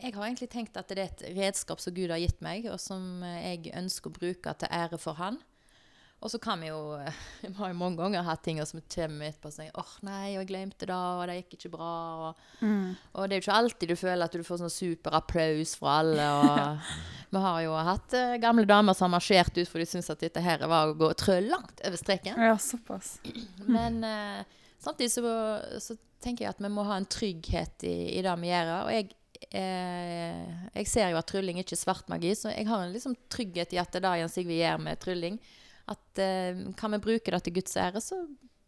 jeg 0.05 0.17
har 0.17 0.27
egentlig 0.27 0.51
tenkt 0.53 0.77
at 0.81 0.91
det 0.91 0.99
er 0.99 1.11
et 1.13 1.27
redskap 1.39 1.81
som 1.81 1.95
Gud 1.97 2.13
har 2.13 2.21
gitt 2.23 2.41
meg, 2.45 2.69
og 2.73 2.81
som 2.83 3.25
jeg 3.25 3.73
ønsker 3.77 4.11
å 4.11 4.19
bruke 4.19 4.57
til 4.61 4.73
ære 4.73 5.01
for 5.01 5.21
Han. 5.21 5.39
Og 6.23 6.31
så 6.33 6.39
kan 6.41 6.61
vi 6.63 6.71
jo 6.71 6.79
Vi 7.45 7.51
har 7.59 7.73
jo 7.73 7.77
mange 7.79 7.99
ganger 8.01 8.25
hatt 8.25 8.45
ting 8.47 8.61
som 8.65 8.81
kommer 8.95 9.29
etterpå 9.29 9.51
og 9.51 9.57
sier 9.57 9.75
åh 9.81 9.91
nei, 10.07 10.35
jeg 10.37 10.49
glemte 10.49 10.89
det, 10.89 10.95
og 10.95 11.25
det 11.29 11.37
gikk 11.43 11.59
ikke 11.59 11.73
bra. 11.75 11.91
Og, 12.29 12.45
og 13.13 13.29
det 13.29 13.37
er 13.37 13.41
jo 13.43 13.45
ikke 13.45 13.59
alltid 13.59 13.93
du 13.93 13.97
føler 14.01 14.25
at 14.25 14.39
du 14.39 14.47
får 14.47 14.63
sånn 14.63 14.73
super 14.73 15.19
applaus 15.21 15.75
fra 15.81 15.99
alle. 16.05 16.29
Og 16.41 16.95
vi 17.35 17.45
har 17.45 17.61
jo 17.67 17.75
hatt 17.91 18.17
eh, 18.19 18.37
gamle 18.43 18.65
damer 18.71 18.97
som 18.97 19.09
har 19.09 19.17
marsjert 19.19 19.59
ut 19.59 19.69
for 19.69 19.83
de 19.83 19.89
syns 19.91 20.11
at 20.15 20.23
dette 20.25 20.43
her 20.45 20.65
var 20.71 20.93
å 20.93 20.97
gå 20.99 21.11
trø 21.19 21.41
langt 21.45 21.83
over 21.85 22.01
streken. 22.01 22.41
Ja, 22.41 22.57
såpass. 22.63 23.19
Men 23.77 24.01
eh, 24.07 24.63
samtidig 24.81 25.13
så, 25.17 25.35
så 25.83 25.99
tenker 26.25 26.47
jeg 26.47 26.55
at 26.55 26.63
vi 26.65 26.73
må 26.73 26.87
ha 26.89 26.97
en 27.01 27.11
trygghet 27.11 27.85
i, 27.85 27.97
i 28.17 28.25
det 28.25 28.39
vi 28.41 28.49
gjør. 28.53 28.73
Og 28.87 28.95
jeg 28.95 29.11
eh, 29.51 30.55
Jeg 30.79 30.89
ser 30.89 31.13
jo 31.13 31.19
at 31.21 31.29
trylling 31.29 31.61
ikke 31.61 31.77
er 31.77 31.83
svart 31.83 32.09
magi, 32.13 32.33
så 32.39 32.53
jeg 32.55 32.69
har 32.71 32.87
en 32.87 32.95
liksom 32.95 33.17
trygghet 33.33 33.75
i 33.77 33.83
at 33.83 33.93
det 33.93 34.01
er 34.01 34.07
det 34.09 34.15
Jan 34.23 34.33
Sigve 34.33 34.57
gjør 34.57 34.81
med 34.87 35.03
trylling. 35.05 35.39
At 35.91 36.21
eh, 36.23 36.61
kan 36.79 36.97
vi 36.97 37.03
bruke 37.05 37.35
det 37.35 37.43
til 37.45 37.57
Guds 37.59 37.77
ære, 37.77 38.01
så, 38.01 38.23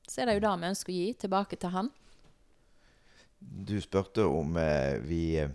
så 0.08 0.22
er 0.22 0.28
det 0.28 0.38
jo 0.38 0.44
det 0.46 0.56
vi 0.60 0.72
ønsker 0.72 0.92
å 0.92 0.96
gi 0.96 1.06
tilbake 1.24 1.60
til 1.60 1.72
han. 1.74 1.92
Du 3.38 3.76
spurte 3.80 4.26
om 4.28 4.56
eh, 4.60 4.98
vi 5.04 5.22
eh, 5.40 5.54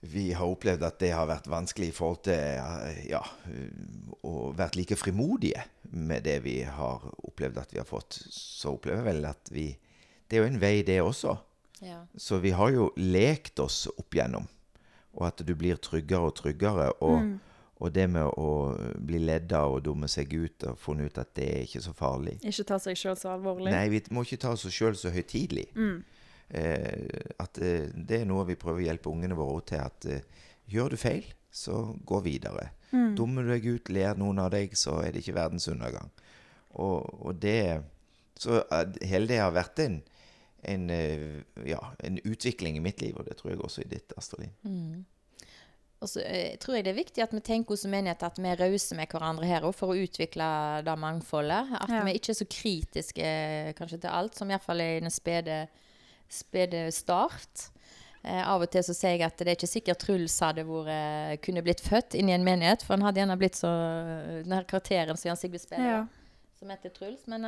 vi 0.00 0.32
har 0.32 0.46
opplevd 0.46 0.84
at 0.86 0.98
det 1.02 1.10
har 1.10 1.26
vært 1.26 1.48
vanskelig 1.50 1.90
i 1.90 1.94
forhold 1.94 2.20
til 2.28 2.38
eh, 2.38 3.00
ja, 3.10 3.22
å 4.22 4.50
være 4.56 4.78
like 4.78 4.98
frimodige 4.98 5.64
med 5.90 6.22
det 6.28 6.38
vi 6.44 6.60
har 6.62 7.02
opplevd 7.26 7.58
at 7.58 7.74
vi 7.74 7.80
har 7.80 7.88
fått. 7.88 8.20
Så 8.30 8.76
opplever 8.76 9.02
jeg 9.02 9.08
vel 9.10 9.28
at 9.30 9.52
vi 9.54 9.68
Det 10.28 10.36
er 10.36 10.44
jo 10.44 10.50
en 10.52 10.60
vei, 10.60 10.82
det 10.84 11.00
også. 11.00 11.38
Ja. 11.80 12.02
Så 12.16 12.36
vi 12.44 12.50
har 12.52 12.70
jo 12.70 12.90
lekt 13.00 13.58
oss 13.64 13.86
opp 13.88 14.14
gjennom. 14.14 14.44
Og 15.16 15.24
at 15.30 15.40
du 15.40 15.54
blir 15.56 15.80
tryggere 15.80 16.28
og 16.28 16.34
tryggere. 16.36 16.90
Og, 17.00 17.38
og 17.78 17.92
det 17.94 18.08
med 18.10 18.26
å 18.42 18.48
bli 19.06 19.20
ledda 19.22 19.60
og 19.70 19.82
dumme 19.86 20.08
seg 20.10 20.32
ut 20.34 20.64
og 20.66 20.78
funnet 20.82 21.12
ut 21.12 21.18
at 21.22 21.28
det 21.38 21.44
er 21.46 21.66
ikke 21.66 21.82
så 21.84 21.92
farlig. 21.94 22.38
Ikke 22.42 22.64
ta 22.66 22.78
seg 22.82 22.98
sjøl 22.98 23.16
så 23.18 23.30
alvorlig. 23.36 23.70
Nei, 23.70 23.84
vi 23.92 24.00
må 24.10 24.24
ikke 24.26 24.40
ta 24.42 24.54
oss 24.56 24.66
sjøl 24.74 24.96
så 24.98 25.12
høytidelig. 25.14 25.68
Eh, 26.48 27.34
at 27.38 27.60
eh, 27.62 27.90
det 27.94 28.22
er 28.22 28.26
noe 28.26 28.46
vi 28.48 28.56
prøver 28.58 28.82
å 28.82 28.86
hjelpe 28.88 29.12
ungene 29.12 29.36
våre 29.38 29.62
til. 29.68 29.82
At 29.84 30.08
eh, 30.10 30.24
gjør 30.72 30.94
du 30.96 30.98
feil, 31.00 31.28
så 31.54 31.94
gå 32.08 32.20
videre. 32.24 32.70
Dummer 32.90 33.44
du 33.44 33.52
deg 33.52 33.66
ut, 33.68 33.90
ler 33.92 34.18
noen 34.18 34.40
av 34.42 34.50
deg, 34.54 34.74
så 34.76 34.98
er 35.04 35.12
det 35.12 35.22
ikke 35.22 35.36
verdens 35.36 35.68
undergang. 35.68 36.10
Og, 36.78 37.04
og 37.24 37.38
det 37.42 37.82
Så 38.38 38.60
eh, 38.64 38.98
hele 39.10 39.26
det 39.30 39.38
har 39.42 39.52
vært 39.54 39.78
en, 39.82 40.00
en, 40.62 40.90
eh, 40.90 41.38
ja, 41.66 41.78
en 42.06 42.18
utvikling 42.24 42.76
i 42.78 42.82
mitt 42.82 43.00
liv, 43.02 43.14
og 43.18 43.26
det 43.26 43.36
tror 43.38 43.52
jeg 43.52 43.62
også 43.62 43.82
i 43.84 43.88
ditt, 43.94 44.12
Astrid 44.18 44.46
Linn. 44.48 45.04
Og 46.00 46.06
så 46.08 46.20
eh, 46.22 46.52
tror 46.62 46.76
jeg 46.76 46.84
det 46.86 46.92
er 46.92 46.98
viktig 47.00 47.22
at 47.24 47.32
vi 47.34 47.40
tenker 47.42 47.74
hos 47.74 47.82
menighet 47.90 48.22
at 48.22 48.36
vi 48.38 48.46
er 48.46 48.60
rause 48.60 48.94
med 48.94 49.08
hverandre 49.10 49.46
her 49.50 49.64
òg, 49.66 49.74
for 49.74 49.90
å 49.90 49.98
utvikle 49.98 50.46
det 50.86 50.94
mangfoldet. 51.02 51.72
At 51.80 51.90
Ja. 51.90 52.04
vi 52.06 52.12
ikke 52.14 52.30
er 52.30 52.38
så 52.38 52.46
kritiske 52.46 53.24
eh, 53.24 53.72
kanskje 53.74 53.98
til 54.04 54.10
alt, 54.10 54.36
som 54.38 54.48
iallfall 54.50 54.80
er 54.84 54.96
i 54.98 55.00
den 55.02 55.10
spede, 55.10 55.64
spede 56.30 56.84
start. 56.94 57.70
Eh, 58.22 58.42
av 58.46 58.62
og 58.62 58.70
til 58.70 58.82
så 58.86 58.94
sier 58.94 59.16
jeg 59.16 59.26
at 59.26 59.38
det 59.42 59.48
er 59.50 59.56
ikke 59.58 59.70
sikkert 59.70 59.98
Truls 60.04 60.38
hadde 60.42 60.64
vært, 60.68 60.88
eh, 60.94 61.36
kunne 61.42 61.62
blitt 61.66 61.82
født 61.82 62.14
inn 62.18 62.28
i 62.30 62.36
en 62.36 62.44
menighet, 62.46 62.82
for 62.86 62.94
han 62.94 63.02
hadde 63.06 63.20
gjerne 63.22 63.38
blitt 63.38 63.58
så 63.58 63.70
Den 64.44 64.52
her 64.54 64.64
karakteren 64.70 65.16
som 65.18 65.30
Jan 65.30 65.36
Sigve 65.40 65.58
spiller, 65.58 65.84
Ja. 65.90 66.06
som 66.58 66.68
heter 66.70 66.90
Truls. 66.94 67.26
Men, 67.26 67.42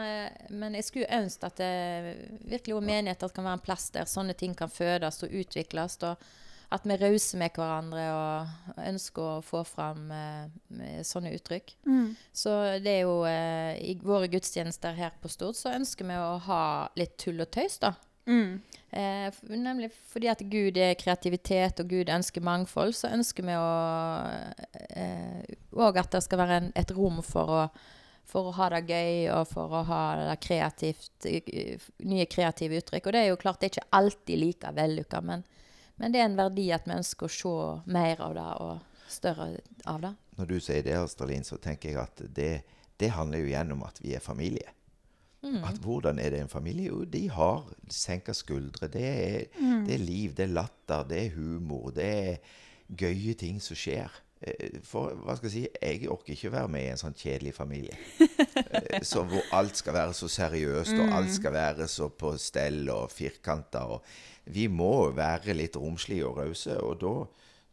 men 0.50 0.74
jeg 0.74 0.84
skulle 0.84 1.06
ønske 1.10 1.46
at 1.46 1.56
det 1.56 2.16
virkelig 2.50 2.74
også 2.74 2.86
menigheter 2.86 3.28
kan 3.34 3.44
være 3.44 3.58
en 3.58 3.66
plass 3.66 3.90
der 3.90 4.04
sånne 4.10 4.34
ting 4.34 4.54
kan 4.56 4.68
fødes 4.70 5.22
og 5.22 5.30
utvikles. 5.30 5.98
og 6.02 6.16
at 6.70 6.84
vi 6.86 6.94
er 6.94 7.02
rause 7.02 7.38
med 7.40 7.56
hverandre 7.56 8.04
og 8.14 8.76
ønsker 8.86 9.22
å 9.26 9.40
få 9.42 9.64
fram 9.66 10.10
eh, 10.14 11.00
sånne 11.06 11.32
uttrykk. 11.34 11.74
Så 12.32 12.54
det 12.84 12.92
er 12.98 13.02
jo 13.08 13.16
eh, 13.26 13.74
I 13.90 13.96
våre 14.02 14.30
gudstjenester 14.30 14.94
her 14.94 15.16
på 15.20 15.28
Stord 15.32 15.58
så 15.58 15.74
ønsker 15.74 16.06
vi 16.06 16.16
å 16.18 16.38
ha 16.46 16.62
litt 17.00 17.18
tull 17.18 17.42
og 17.42 17.50
tøys, 17.50 17.80
da. 17.82 17.94
Eh, 18.94 19.34
nemlig 19.50 19.90
fordi 20.12 20.28
at 20.30 20.42
Gud 20.52 20.78
er 20.78 20.94
kreativitet, 20.98 21.82
og 21.82 21.90
Gud 21.90 22.10
ønsker 22.10 22.44
mangfold, 22.46 22.94
så 22.94 23.10
ønsker 23.16 23.46
vi 23.46 23.56
å 23.58 23.70
òg 25.80 25.98
at 26.00 26.12
det 26.14 26.22
skal 26.24 26.40
være 26.42 26.60
en, 26.60 26.68
et 26.78 26.92
rom 26.94 27.20
for 27.26 27.54
å, 27.54 27.62
for 28.30 28.50
å 28.50 28.56
ha 28.58 28.68
det 28.74 28.84
gøy, 28.90 29.30
og 29.34 29.48
for 29.50 29.74
å 29.80 29.84
ha 29.88 30.02
det 30.20 30.36
kreativt, 30.44 31.26
eh, 31.26 31.80
nye 32.06 32.26
kreative 32.30 32.80
uttrykk. 32.80 33.06
Og 33.06 33.16
det 33.16 33.24
er 33.24 33.32
jo 33.32 33.40
klart, 33.40 33.60
det 33.60 33.70
er 33.70 33.74
ikke 33.76 33.98
alltid 34.00 34.42
like 34.42 34.74
vellykka, 34.76 35.22
men, 35.26 35.44
men 36.00 36.12
det 36.14 36.20
er 36.22 36.28
en 36.30 36.38
verdi 36.40 36.66
at 36.74 36.86
vi 36.88 36.96
ønsker 36.96 37.28
å 37.28 37.32
se 37.36 37.54
mer 37.92 38.20
av 38.24 38.34
det, 38.36 38.48
og 38.64 39.08
større 39.10 39.48
av 39.90 40.00
det. 40.04 40.14
Når 40.40 40.48
du 40.50 40.58
sier 40.64 40.82
det, 40.86 40.96
Astralin, 40.96 41.44
så 41.44 41.58
tenker 41.60 41.92
jeg 41.92 42.00
at 42.00 42.22
det, 42.36 42.50
det 43.00 43.10
handler 43.16 43.42
jo 43.42 43.50
igjen 43.52 43.72
om 43.76 43.82
at 43.86 44.00
vi 44.02 44.14
er 44.16 44.24
familie. 44.24 44.72
At 45.64 45.78
Hvordan 45.80 46.18
er 46.20 46.34
det 46.34 46.40
en 46.44 46.50
familie? 46.52 46.90
Jo, 46.90 47.04
de 47.08 47.22
har 47.32 47.62
senka 47.88 48.34
skuldre. 48.36 48.90
Det 48.92 49.04
er, 49.08 49.46
det 49.86 49.94
er 49.94 50.02
liv, 50.02 50.34
det 50.36 50.44
er 50.44 50.52
latter, 50.52 51.06
det 51.08 51.20
er 51.26 51.30
humor. 51.36 51.92
Det 51.96 52.08
er 52.08 52.58
gøye 53.00 53.32
ting 53.40 53.56
som 53.64 53.78
skjer. 53.78 54.12
Eh, 54.44 54.76
For 54.84 55.14
hva 55.24 55.36
skal 55.38 55.48
jeg 55.48 55.54
si, 55.54 55.62
jeg 55.80 56.10
orker 56.12 56.34
ikke 56.36 56.52
være 56.52 56.68
med 56.76 56.84
i 56.84 56.90
en 56.92 57.00
sånn 57.00 57.16
kjedelig 57.16 57.54
familie. 57.56 57.96
Eh, 58.20 59.00
Så 59.00 59.24
hvor 59.28 59.48
alt 59.56 59.80
skal 59.80 59.96
være 59.96 60.12
så 60.20 60.28
seriøst, 60.28 60.92
og 61.00 61.08
alt 61.18 61.32
skal 61.32 61.56
være 61.56 61.88
så 61.88 62.10
på 62.12 62.34
stell 62.40 62.84
og 62.92 63.08
firkanta. 63.12 63.86
Vi 64.50 64.66
må 64.72 65.10
være 65.16 65.54
litt 65.56 65.78
romslige 65.78 66.26
og 66.28 66.40
rause, 66.40 66.76
og 66.82 67.00
da, 67.02 67.14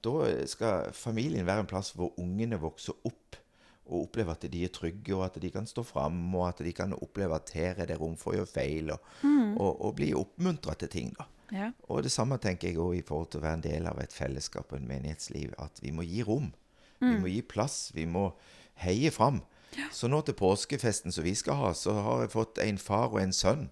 da 0.05 0.29
skal 0.49 0.93
familien 0.95 1.47
være 1.47 1.65
en 1.65 1.69
plass 1.69 1.93
hvor 1.97 2.13
ungene 2.21 2.59
vokser 2.61 2.97
opp 3.07 3.39
og 3.87 4.01
opplever 4.03 4.35
at 4.35 4.43
de 4.51 4.65
er 4.65 4.71
trygge, 4.75 5.15
og 5.15 5.23
at 5.25 5.37
de 5.39 5.49
kan 5.51 5.67
stå 5.67 5.83
fram, 5.87 6.19
og 6.35 6.49
at 6.49 6.59
de 6.65 6.73
kan 6.75 6.91
oppleve 6.97 7.37
at 7.37 7.53
her 7.55 7.77
er 7.79 7.87
det 7.87 7.95
rom 8.01 8.17
for 8.19 8.33
å 8.33 8.41
gjøre 8.41 8.51
feil, 8.51 8.91
og, 8.91 9.11
og, 9.23 9.69
og 9.71 9.93
bli 9.95 10.09
oppmuntra 10.17 10.75
til 10.75 10.91
ting. 10.91 11.13
da. 11.15 11.27
Ja. 11.55 11.69
Og 11.87 12.03
det 12.03 12.11
samme 12.11 12.35
tenker 12.43 12.67
jeg 12.67 12.81
òg 12.83 12.97
i 12.97 13.05
forhold 13.07 13.29
til 13.31 13.39
å 13.39 13.45
være 13.45 13.59
en 13.61 13.63
del 13.63 13.87
av 13.87 14.01
et 14.03 14.11
fellesskap 14.11 14.73
og 14.73 14.81
en 14.81 14.89
menighetsliv. 14.89 15.53
At 15.63 15.79
vi 15.83 15.93
må 15.95 16.03
gi 16.03 16.25
rom. 16.27 16.49
Vi 16.99 17.13
må 17.21 17.31
gi 17.31 17.41
plass. 17.45 17.93
Vi 17.95 18.03
må 18.09 18.31
heie 18.83 19.11
fram. 19.15 19.39
Så 19.93 20.09
nå 20.09 20.19
til 20.25 20.35
påskefesten 20.37 21.13
som 21.13 21.23
vi 21.23 21.35
skal 21.37 21.59
ha, 21.59 21.71
så 21.75 21.93
har 22.01 22.25
jeg 22.25 22.33
fått 22.33 22.59
en 22.63 22.79
far 22.81 23.11
og 23.13 23.21
en 23.21 23.35
sønn 23.35 23.67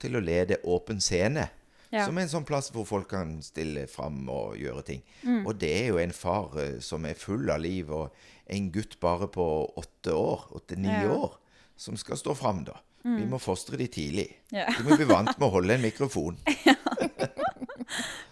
til 0.00 0.16
å 0.16 0.22
lede 0.24 0.60
Åpen 0.64 1.02
scene. 1.04 1.50
Ja. 1.90 2.04
Som 2.06 2.18
er 2.18 2.22
en 2.22 2.30
sånn 2.30 2.44
plass 2.46 2.68
hvor 2.70 2.84
folk 2.86 3.08
kan 3.10 3.40
stille 3.42 3.86
fram 3.90 4.20
og 4.30 4.54
gjøre 4.60 4.82
ting. 4.86 5.00
Og 5.42 5.56
det 5.58 5.70
er 5.80 5.88
jo 5.90 5.96
en 5.98 6.12
far 6.14 6.54
eh, 6.62 6.76
som 6.80 7.04
er 7.08 7.18
full 7.18 7.50
av 7.50 7.58
liv, 7.64 7.90
og 7.90 8.14
en 8.50 8.68
gutt 8.70 8.94
bare 9.02 9.26
på 9.30 9.46
åtte 9.80 10.14
år, 10.14 10.44
åtte-ni 10.54 10.86
Ja. 10.90 11.08
år, 11.16 11.34
som 11.76 11.96
skal 11.98 12.16
stå 12.20 12.34
fram, 12.38 12.62
da. 12.64 12.76
Vi 13.02 13.24
må 13.24 13.38
fostre 13.40 13.78
de 13.80 13.86
tidlig. 13.88 14.28
Ja. 14.52 14.66
De 14.76 14.84
må 14.84 14.94
bli 15.00 15.06
vant 15.08 15.32
med 15.38 15.46
å 15.48 15.50
holde 15.54 15.74
en 15.74 15.82
mikrofon. 15.82 16.38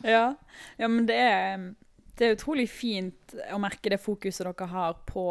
Ja, 0.05 0.35
ja 0.79 0.89
men 0.89 1.07
det 1.09 1.17
er, 1.19 1.65
det 2.19 2.27
er 2.29 2.37
utrolig 2.37 2.69
fint 2.71 3.35
å 3.53 3.59
merke 3.61 3.91
det 3.93 3.99
fokuset 4.01 4.47
dere 4.47 4.69
har 4.71 5.01
på 5.09 5.25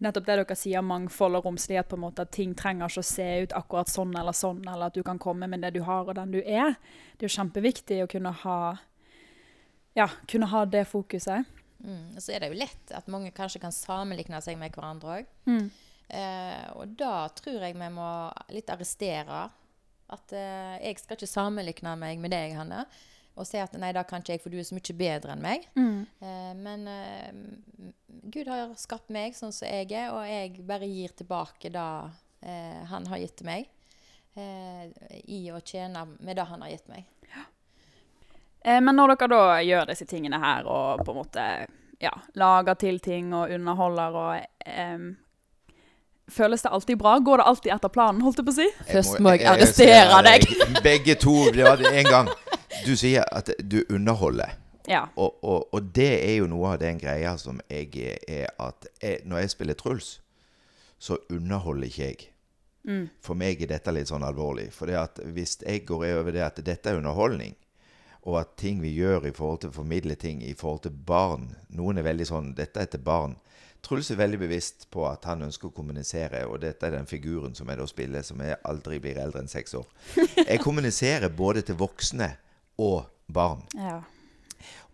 nettopp 0.00 0.26
det 0.26 0.36
dere 0.40 0.56
sier, 0.56 0.84
mangfold 0.84 1.38
og 1.38 1.46
romslighet, 1.46 1.88
på 1.90 1.98
en 1.98 2.04
måte, 2.06 2.24
at 2.24 2.32
ting 2.34 2.54
trenger 2.58 2.88
ikke 2.88 3.04
å 3.04 3.10
se 3.10 3.28
ut 3.44 3.54
akkurat 3.56 3.92
sånn 3.92 4.14
eller 4.16 4.36
sånn, 4.36 4.62
eller 4.64 4.88
at 4.88 4.96
du 4.96 5.04
kan 5.06 5.20
komme 5.20 5.48
med 5.50 5.64
det 5.64 5.74
du 5.76 5.82
har 5.86 6.08
og 6.08 6.16
den 6.16 6.32
du 6.34 6.40
er. 6.40 6.76
Det 7.16 7.26
er 7.26 7.28
jo 7.28 7.36
kjempeviktig 7.36 8.00
å 8.04 8.10
kunne 8.10 8.32
ha, 8.44 8.60
ja, 9.98 10.08
kunne 10.30 10.48
ha 10.52 10.64
det 10.68 10.86
fokuset. 10.88 11.48
Mm. 11.84 12.16
Og 12.16 12.24
så 12.24 12.34
er 12.34 12.42
det 12.42 12.50
jo 12.50 12.60
lett 12.60 12.92
at 12.96 13.08
mange 13.12 13.32
kanskje 13.36 13.62
kan 13.62 13.74
sammenligne 13.74 14.40
seg 14.44 14.58
med 14.60 14.74
hverandre 14.74 15.20
òg. 15.20 15.30
Mm. 15.48 15.70
Eh, 16.10 16.66
og 16.74 16.96
da 16.98 17.28
tror 17.36 17.62
jeg 17.62 17.76
vi 17.78 17.92
må 17.94 18.10
litt 18.54 18.72
arrestere. 18.72 19.46
At 20.10 20.34
eh, 20.34 20.76
jeg 20.88 20.98
skal 20.98 21.18
ikke 21.18 21.30
sammenligne 21.30 21.94
meg 22.00 22.20
med 22.22 22.34
deg, 22.34 22.56
Hanne. 22.58 22.84
Og 23.40 23.46
si 23.48 23.56
at 23.56 23.72
nei, 23.80 23.88
da 23.96 24.02
kan 24.04 24.20
ikke 24.20 24.34
jeg, 24.36 24.42
for 24.44 24.52
du 24.52 24.58
er 24.60 24.66
så 24.68 24.76
mye 24.76 24.96
bedre 25.00 25.32
enn 25.32 25.40
meg. 25.44 25.62
Eh, 26.20 26.50
men 26.60 26.82
eh, 26.92 27.30
Gud 28.34 28.50
har 28.52 28.74
skapt 28.76 29.08
meg 29.14 29.32
sånn 29.38 29.54
som 29.56 29.64
jeg 29.70 29.88
er, 29.96 30.10
og 30.12 30.26
jeg 30.28 30.60
bare 30.68 30.88
gir 30.90 31.14
tilbake 31.16 31.72
det 31.72 31.86
eh, 32.44 32.82
han 32.90 33.08
har 33.08 33.22
gitt 33.22 33.38
til 33.40 33.48
meg. 33.48 33.70
Eh, 34.36 34.84
I 35.24 35.40
å 35.56 35.62
tjene 35.64 36.04
med 36.20 36.36
det 36.36 36.44
han 36.50 36.60
har 36.66 36.74
gitt 36.74 36.86
meg. 36.92 37.08
Eh, 38.60 38.76
men 38.84 38.92
når 38.92 39.14
dere 39.16 39.30
da 39.32 39.56
gjør 39.64 39.88
disse 39.88 40.04
tingene 40.10 40.36
her, 40.42 40.68
og 40.68 41.00
på 41.06 41.14
en 41.14 41.20
måte 41.22 41.48
ja, 42.04 42.12
lager 42.36 42.76
til 42.84 43.00
ting 43.00 43.32
og 43.32 43.50
underholder 43.56 44.20
og 44.20 45.16
Føles 46.30 46.62
det 46.62 46.70
alltid 46.70 46.98
bra? 47.00 47.16
Går 47.18 47.40
det 47.40 47.44
alltid 47.50 47.72
etter 47.74 47.90
planen, 47.90 48.20
holdt 48.22 48.38
jeg 48.38 48.46
på 48.46 48.52
å 48.52 48.58
si? 48.60 48.66
Først 48.92 49.16
må 49.24 49.32
jeg 49.34 49.48
arrestere 49.50 50.20
deg. 50.28 50.44
Begge 50.84 51.16
to. 51.18 51.32
Det 51.50 51.64
var 51.66 51.80
det 51.80 51.90
en 51.90 52.06
gang. 52.06 52.30
Du 52.86 52.96
sier 52.96 53.24
at 53.32 53.52
du 53.60 53.82
underholder. 53.90 54.56
Ja. 54.88 55.04
Og, 55.16 55.44
og, 55.44 55.68
og 55.74 55.92
det 55.94 56.10
er 56.24 56.36
jo 56.40 56.48
noe 56.50 56.74
av 56.74 56.80
den 56.82 56.98
greia 56.98 57.36
som 57.38 57.60
jeg 57.70 57.90
er, 58.26 58.50
at 58.58 58.88
jeg, 59.02 59.22
når 59.28 59.44
jeg 59.44 59.54
spiller 59.54 59.78
Truls, 59.78 60.20
så 60.98 61.18
underholder 61.30 61.88
ikke 61.88 62.04
jeg. 62.04 62.28
For 63.20 63.36
meg 63.36 63.60
er 63.60 63.74
dette 63.74 63.92
litt 63.92 64.08
sånn 64.08 64.24
alvorlig. 64.24 64.70
For 64.72 64.90
hvis 65.34 65.58
jeg 65.60 65.84
går 65.88 66.06
over 66.16 66.32
det 66.32 66.44
at 66.46 66.62
dette 66.64 66.90
er 66.90 67.00
underholdning, 67.00 67.54
og 68.28 68.40
at 68.40 68.56
ting 68.60 68.80
vi 68.82 68.92
gjør 68.96 69.28
i 69.28 69.34
forhold 69.36 69.62
til 69.62 69.70
å 69.72 69.78
formidle 69.78 70.16
ting 70.20 70.42
i 70.44 70.52
forhold 70.52 70.82
til 70.84 70.92
barn 70.92 71.46
Noen 71.72 71.96
er 71.96 72.04
veldig 72.04 72.26
sånn 72.28 72.50
Dette 72.52 72.82
er 72.82 72.90
til 72.92 73.00
barn. 73.00 73.38
Truls 73.80 74.10
er 74.12 74.18
veldig 74.20 74.42
bevisst 74.42 74.90
på 74.92 75.06
at 75.08 75.24
han 75.24 75.46
ønsker 75.46 75.70
å 75.70 75.72
kommunisere, 75.72 76.42
og 76.44 76.60
dette 76.60 76.84
er 76.84 76.98
den 76.98 77.08
figuren 77.08 77.54
som 77.56 77.70
jeg 77.72 77.80
da 77.80 77.86
spiller, 77.88 78.26
som 78.26 78.42
jeg 78.44 78.58
aldri 78.68 78.98
blir 79.00 79.16
eldre 79.22 79.40
enn 79.40 79.48
seks 79.48 79.72
år. 79.78 79.86
Jeg 80.50 80.60
kommuniserer 80.60 81.32
både 81.32 81.62
til 81.64 81.78
voksne 81.80 82.28
og 82.80 83.04
barn. 83.32 83.66
ja. 83.76 84.00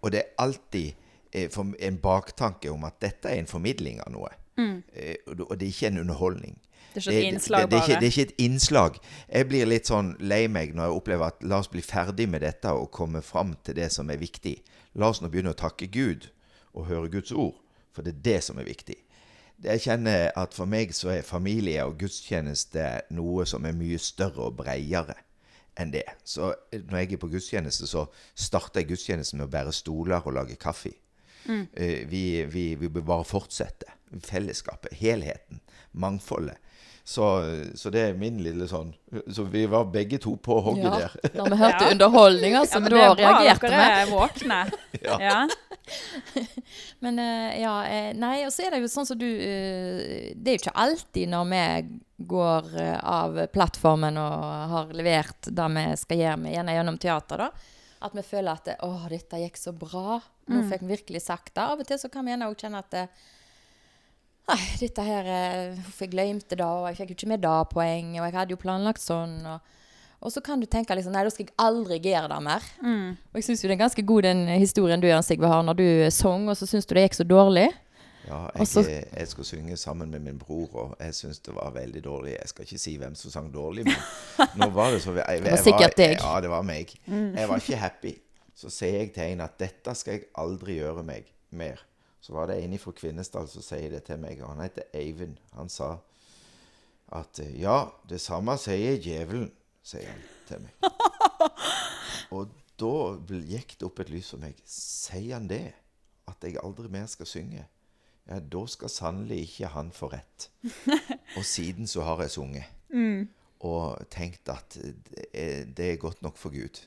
Og 0.04 0.12
det 0.12 0.18
er 0.20 0.34
alltid 0.38 0.92
eh, 1.32 1.48
en 1.88 1.96
baktanke 1.98 2.70
om 2.70 2.84
at 2.86 3.00
dette 3.02 3.28
er 3.32 3.40
en 3.40 3.48
formidling 3.50 3.98
av 4.04 4.12
noe. 4.14 4.28
Eh, 4.58 5.16
og 5.26 5.36
det- 5.58 5.62
er 5.62 5.66
ikke 5.72 5.86
en 5.90 5.98
underholdning. 6.04 6.58
Det 6.94 7.06
er 7.08 7.26
innslag, 7.32 7.62
det, 7.66 7.70
det, 7.70 7.76
er 7.78 7.82
ikke, 7.82 8.00
det 8.00 8.06
er 8.06 8.12
ikke 8.12 8.22
et 8.22 8.38
innslag. 8.38 8.94
Jeg 9.28 9.48
blir 9.48 9.66
litt 9.68 9.86
sånn 9.90 10.14
lei 10.20 10.46
meg 10.48 10.72
når 10.74 10.86
jeg 10.88 10.96
opplever 11.00 11.26
at 11.26 11.42
la 11.44 11.58
oss 11.58 11.68
bli 11.68 11.82
ferdig 11.84 12.28
med 12.28 12.40
dette 12.40 12.70
og 12.72 12.88
komme 12.90 13.20
fram 13.22 13.52
til 13.64 13.74
det 13.76 13.90
som 13.92 14.08
er 14.10 14.16
viktig. 14.22 14.54
La 14.94 15.10
oss 15.10 15.20
nå 15.20 15.28
begynne 15.28 15.52
å 15.52 15.58
takke 15.58 15.90
Gud 15.92 16.30
og 16.72 16.86
høre 16.86 17.10
Guds 17.12 17.32
ord, 17.32 17.58
for 17.92 18.02
det 18.06 18.14
er 18.14 18.22
det 18.30 18.38
som 18.44 18.58
er 18.58 18.64
viktig. 18.64 18.96
Jeg 19.64 19.80
kjenner 19.80 20.30
at 20.36 20.54
for 20.54 20.64
meg 20.68 20.94
så 20.94 21.10
er 21.18 21.22
familie 21.26 21.84
og 21.84 21.98
gudstjeneste 21.98 22.86
noe 23.16 23.44
som 23.48 23.64
er 23.68 23.76
mye 23.76 23.98
større 23.98 24.48
og 24.48 24.56
bredere 24.56 25.16
enn 25.78 25.92
det. 25.92 26.04
Så 26.24 26.52
når 26.72 26.98
jeg 27.02 27.12
er 27.16 27.22
på 27.22 27.30
gudstjeneste, 27.32 27.86
så 27.90 28.06
starter 28.34 28.80
jeg 28.82 28.90
gudstjenesten 28.94 29.40
med 29.40 29.48
å 29.48 29.52
bære 29.52 29.74
stoler 29.76 30.24
og 30.26 30.36
lage 30.38 30.56
kaffe. 30.60 30.94
Mm. 31.46 31.66
Vi, 32.10 32.22
vi, 32.50 32.64
vi 32.80 32.88
bør 32.90 33.04
bare 33.12 33.24
fortsette. 33.28 33.92
Fellesskapet, 34.26 34.94
helheten, 34.98 35.60
mangfoldet. 35.92 36.56
Så, 37.06 37.22
så 37.78 37.90
det 37.94 38.00
er 38.02 38.16
min 38.18 38.40
lille 38.42 38.66
sånn 38.66 38.88
Så 39.30 39.44
vi 39.46 39.60
var 39.70 39.84
begge 39.94 40.18
to 40.18 40.32
på 40.42 40.56
hogget 40.58 40.88
Ja, 40.88 40.96
der. 41.04 41.12
når 41.36 41.52
vi 41.52 41.58
hørte 41.60 41.84
Ja. 41.84 41.90
underholdning, 41.94 42.56
som 42.66 42.82
Ja, 42.82 42.88
men 42.88 42.90
da 42.90 43.02
er 43.04 43.14
reagerte 43.20 43.70
dere 43.70 44.00
er 44.00 44.10
våkne. 44.10 44.58
Ja. 45.06 45.18
ja. 45.22 45.36
Men 47.04 47.18
eh, 47.22 47.60
ja, 47.62 47.74
eh, 47.86 48.10
nei, 48.18 48.40
og 48.46 48.50
så 48.50 48.64
er 48.66 48.74
det 48.74 48.80
jo 48.82 48.90
sånn 48.90 49.06
som 49.06 49.18
du 49.20 49.26
eh, 49.28 50.32
Det 50.34 50.50
er 50.50 50.56
jo 50.56 50.62
ikke 50.64 50.74
alltid 50.82 51.30
når 51.30 51.46
vi 51.52 51.62
går 52.16 52.80
eh, 52.80 52.98
av 53.04 53.38
plattformen 53.52 54.18
og 54.20 54.44
har 54.72 54.92
levert 54.96 55.48
det 55.52 55.68
vi 55.76 55.86
skal 56.00 56.22
gjøre, 56.22 56.42
med, 56.42 56.54
gjerne 56.54 56.76
gjennom 56.78 57.00
teater, 57.00 57.44
da, 57.44 57.72
at 58.06 58.16
vi 58.16 58.24
føler 58.24 58.52
at 58.52 58.68
det, 58.68 58.76
'Å, 58.84 59.08
dette 59.08 59.40
gikk 59.40 59.56
så 59.60 59.72
bra'. 59.72 60.20
Nå 60.46 60.62
fikk 60.70 60.84
vi 60.84 60.94
virkelig 60.94 61.24
sagt 61.24 61.54
det. 61.54 61.64
Av 61.64 61.80
og 61.80 61.86
til 61.88 61.98
så 61.98 62.10
kan 62.12 62.24
vi 62.24 62.30
gjerne 62.30 62.46
òg 62.46 62.60
kjenne 62.60 62.84
at 62.84 62.90
det, 62.94 63.08
Nei, 64.46 64.62
dette 64.78 65.02
her 65.02 65.26
eh, 65.26 65.72
Hvorfor 65.74 66.06
jeg 66.06 66.12
glemte 66.12 66.54
det, 66.54 66.62
og 66.62 66.84
jeg 66.86 67.00
fikk 67.00 67.08
jo 67.10 67.16
ikke 67.16 67.30
med 67.32 67.40
det 67.42 67.54
poenget, 67.72 68.20
og 68.20 68.28
jeg 68.28 68.36
hadde 68.36 68.54
jo 68.54 68.62
planlagt 68.62 69.02
sånn. 69.02 69.40
og 69.42 69.74
og 70.26 70.32
så 70.32 70.40
kan 70.40 70.58
du 70.58 70.66
tenke 70.66 70.94
liksom, 70.96 71.12
nei, 71.12 71.22
da 71.26 71.30
skal 71.30 71.44
jeg 71.44 71.54
aldri 71.60 71.98
gjøre 72.00 72.30
det 72.32 72.38
mer. 72.42 72.64
Og 73.30 73.38
jeg 73.38 73.44
syns 73.46 73.62
jo 73.62 73.68
det 73.68 73.76
er 73.76 73.82
ganske 73.84 74.04
god 74.08 74.24
den 74.26 74.46
historien 74.56 75.02
du 75.02 75.06
Jan 75.06 75.22
Sigve 75.22 75.50
har 75.50 75.62
når 75.62 75.76
du 75.78 75.88
sang, 76.10 76.48
og 76.48 76.56
så 76.56 76.66
syns 76.66 76.88
du 76.88 76.94
det 76.96 77.04
gikk 77.04 77.18
så 77.18 77.26
dårlig. 77.28 77.68
Ja, 78.26 78.38
jeg, 78.58 78.66
så- 78.68 78.82
jeg, 78.88 79.04
jeg 79.16 79.28
skulle 79.28 79.46
synge 79.46 79.76
sammen 79.76 80.10
med 80.10 80.20
min 80.20 80.38
bror, 80.38 80.74
og 80.74 80.96
jeg 81.00 81.14
syntes 81.14 81.38
det 81.46 81.54
var 81.54 81.70
veldig 81.76 82.04
dårlig. 82.04 82.32
Jeg 82.40 82.48
skal 82.48 82.64
ikke 82.66 82.78
si 82.82 82.96
hvem 82.98 83.14
som 83.14 83.30
sang 83.30 83.50
dårlig, 83.54 83.84
men 83.86 84.48
nå 84.60 84.70
var 84.74 84.90
det 84.90 85.02
så 85.02 85.12
jeg, 85.14 85.24
jeg, 85.28 85.42
Det 85.44 85.50
var 85.52 85.62
sikkert 85.62 85.96
deg. 86.00 86.16
Ja, 86.22 86.40
det 86.40 86.50
var 86.50 86.62
meg. 86.66 86.94
Jeg 87.06 87.48
var 87.48 87.56
ikke 87.62 87.76
happy. 87.76 88.14
Så 88.56 88.70
sier 88.72 88.98
jeg 89.02 89.12
til 89.14 89.22
en 89.36 89.40
at 89.44 89.58
dette 89.60 89.94
skal 89.94 90.16
jeg 90.16 90.26
aldri 90.40 90.78
gjøre 90.80 91.02
meg 91.04 91.28
mer. 91.50 91.82
Så 92.24 92.32
var 92.34 92.48
det 92.50 92.56
en 92.64 92.78
fra 92.82 92.90
Kvinesdal 92.96 93.46
som 93.52 93.62
sier 93.62 93.90
det 93.92 94.02
til 94.08 94.18
meg, 94.18 94.40
og 94.42 94.54
han 94.54 94.64
heter 94.64 94.88
Eivind. 94.96 95.36
Han 95.54 95.68
sa 95.70 95.92
at 97.14 97.38
eh, 97.44 97.52
ja, 97.60 97.84
det 98.10 98.18
samme 98.20 98.56
sier 98.58 98.96
djevelen, 98.98 99.52
sier 99.86 100.08
han 100.10 100.24
til 100.48 100.64
meg. 100.64 100.90
Og 102.34 102.48
da 102.80 102.94
gikk 103.46 103.76
det 103.78 103.86
opp 103.86 104.00
et 104.02 104.10
lys 104.10 104.32
for 104.34 104.42
meg. 104.42 104.58
Sier 104.66 105.36
han 105.36 105.46
det? 105.50 105.68
At 106.26 106.42
jeg 106.42 106.58
aldri 106.64 106.88
mer 106.90 107.06
skal 107.06 107.28
synge? 107.30 107.62
Ja, 108.26 108.40
da 108.40 108.62
skal 108.66 108.90
sannelig 108.90 109.44
ikke 109.44 109.70
han 109.76 109.92
få 109.94 110.10
rett. 110.10 110.48
Og 111.38 111.44
siden 111.46 111.86
så 111.90 112.02
har 112.06 112.24
jeg 112.24 112.34
sunget. 112.34 112.72
Og 113.66 114.02
tenkt 114.12 114.50
at 114.52 114.76
det 114.76 115.86
er, 115.86 116.00
godt 116.00 116.22
nok 116.22 116.36
for 116.36 116.54
Gud. 116.54 116.82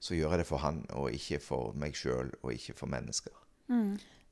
Så 0.00 0.14
gjør 0.14 0.36
jeg 0.36 0.44
det 0.44 0.46
for 0.48 0.62
han, 0.62 0.84
og 0.96 1.10
ikke 1.12 1.40
for 1.42 1.74
meg 1.78 1.98
sjøl, 1.98 2.30
og 2.42 2.54
ikke 2.54 2.74
for 2.78 2.90
mennesker. 2.90 3.34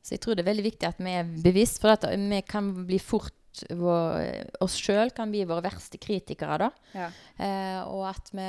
Så 0.07 0.15
jeg 0.15 0.23
tror 0.23 0.39
det 0.39 0.45
er 0.45 0.53
veldig 0.53 0.65
viktig 0.69 0.89
at 0.89 1.03
vi 1.03 1.13
er 1.19 1.29
bevisst, 1.45 1.81
for 1.83 1.93
at 1.97 2.07
vi 2.15 2.41
kan 2.47 2.71
bli 2.87 3.01
fort 3.03 3.35
vår, 3.73 4.21
Oss 4.65 4.77
sjøl 4.81 5.11
kan 5.17 5.31
bli 5.33 5.45
våre 5.49 5.65
verste 5.65 5.99
kritikere, 6.01 6.59
da. 6.67 6.71
Ja. 6.97 7.07
Eh, 7.41 7.79
og 7.89 8.05
at 8.11 8.29
vi 8.37 8.49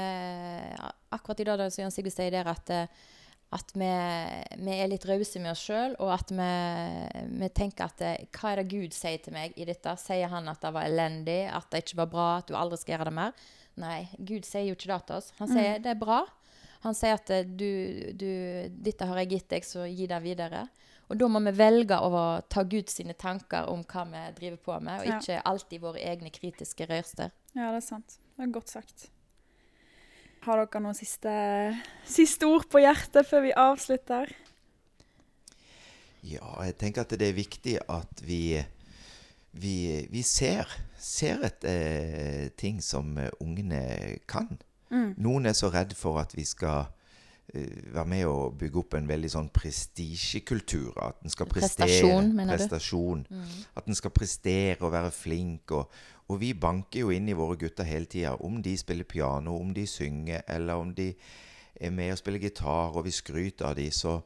Akkurat 1.15 1.39
i 1.39 1.47
dag, 1.47 1.61
da, 1.61 1.69
som 1.71 1.85
Jan 1.85 1.93
Sigurd 1.95 2.15
sier 2.15 2.33
der, 2.33 2.49
at, 2.51 2.69
eh, 2.75 3.05
at 3.55 3.69
vi, 3.79 3.89
vi 4.59 4.73
er 4.75 4.89
litt 4.91 5.05
rause 5.07 5.39
med 5.39 5.53
oss 5.53 5.61
sjøl, 5.69 5.93
og 6.03 6.09
at 6.11 6.31
vi, 6.35 6.47
vi 7.39 7.47
tenker 7.55 7.87
at 7.87 8.01
det, 8.01 8.13
Hva 8.35 8.51
er 8.51 8.61
det 8.61 8.71
Gud 8.73 8.95
sier 8.95 9.21
til 9.23 9.35
meg 9.37 9.55
i 9.55 9.67
dette? 9.69 9.93
Sier 10.01 10.27
han 10.33 10.49
at 10.51 10.59
det 10.63 10.73
var 10.75 10.89
elendig, 10.89 11.45
at 11.47 11.69
det 11.71 11.85
ikke 11.85 12.01
var 12.01 12.11
bra, 12.11 12.27
at 12.41 12.49
du 12.49 12.57
aldri 12.59 12.81
skal 12.81 12.97
gjøre 12.97 13.07
det 13.07 13.15
mer? 13.19 13.45
Nei, 13.79 14.01
Gud 14.17 14.47
sier 14.47 14.67
jo 14.67 14.75
ikke 14.75 14.91
det 14.91 14.99
til 15.07 15.21
oss. 15.21 15.31
Han 15.37 15.53
sier 15.53 15.79
det 15.83 15.93
er 15.93 16.01
bra. 16.01 16.25
Han 16.83 16.97
sier 16.97 17.15
at 17.17 17.31
eh, 17.33 17.47
du, 17.47 17.71
du, 18.17 18.29
dette 18.69 19.07
har 19.07 19.23
jeg 19.23 19.31
gitt 19.35 19.49
deg, 19.55 19.65
så 19.65 19.87
gi 19.87 20.09
det 20.09 20.19
videre. 20.25 20.67
Og 21.07 21.19
da 21.19 21.29
må 21.31 21.39
vi 21.45 21.53
velge 21.55 21.97
å 22.03 22.09
ta 22.51 22.65
Guds 22.67 22.99
tanker 23.15 23.69
om 23.71 23.85
hva 23.87 24.03
vi 24.11 24.23
driver 24.41 24.57
på 24.65 24.79
med, 24.83 25.01
og 25.05 25.19
ikke 25.21 25.39
alltid 25.47 25.83
våre 25.83 26.03
egne 26.03 26.33
kritiske 26.35 26.89
røyster. 26.89 27.31
ja, 27.55 27.71
det 27.71 27.79
er 27.79 27.85
sant. 27.85 28.19
Det 28.35 28.43
er 28.43 28.51
godt 28.53 28.73
sagt. 28.75 29.07
Har 30.47 30.61
dere 30.61 30.79
noen 30.79 30.95
siste, 30.95 31.31
siste 32.07 32.47
ord 32.47 32.69
på 32.71 32.79
hjertet 32.79 33.27
før 33.27 33.41
vi 33.43 33.49
avslutter? 33.51 34.29
Ja, 36.23 36.53
jeg 36.63 36.77
tenker 36.79 37.03
at 37.03 37.11
det 37.19 37.27
er 37.27 37.35
viktig 37.35 37.73
at 37.91 38.23
vi, 38.23 38.55
vi, 39.51 39.75
vi 40.07 40.23
ser, 40.23 40.71
ser 40.95 41.43
etter 41.49 42.47
ting 42.55 42.79
som 42.83 43.11
eh, 43.19 43.33
ungene 43.43 43.81
kan. 44.23 44.47
Noen 45.19 45.49
er 45.51 45.55
så 45.57 45.67
redd 45.73 45.91
for 45.99 46.21
at 46.21 46.31
vi 46.37 46.45
skal 46.47 46.87
eh, 46.87 46.96
være 47.53 48.05
med 48.11 48.25
å 48.27 48.49
bygge 48.59 48.79
opp 48.81 48.95
en 48.97 49.07
veldig 49.07 49.29
sånn 49.31 49.49
prestisjekultur. 49.55 50.97
At 50.99 51.21
den 51.23 51.31
skal 51.31 51.47
prestere. 51.49 51.87
Prestasjon, 51.87 52.33
mener 52.35 52.59
du? 52.59 53.35
Mm. 53.35 53.53
At 53.79 53.87
en 53.87 53.97
skal 53.97 54.13
prestere 54.15 54.81
og 54.81 54.91
være 54.91 55.11
flink. 55.15 55.71
Og, 55.71 55.93
og 56.27 56.41
vi 56.41 56.51
banker 56.53 57.05
jo 57.05 57.13
inn 57.15 57.29
i 57.31 57.37
våre 57.37 57.57
gutter 57.59 57.87
hele 57.87 58.09
tida. 58.09 58.35
Om 58.43 58.59
de 58.65 58.75
spiller 58.79 59.07
piano, 59.07 59.55
om 59.61 59.71
de 59.75 59.87
synger, 59.87 60.43
eller 60.51 60.83
om 60.83 60.91
de 60.95 61.13
er 61.77 61.93
med 61.93 62.11
og 62.11 62.19
spiller 62.19 62.43
gitar, 62.43 62.97
og 62.97 63.05
vi 63.05 63.15
skryter 63.15 63.69
av 63.69 63.77
de, 63.79 63.87
så, 63.93 64.17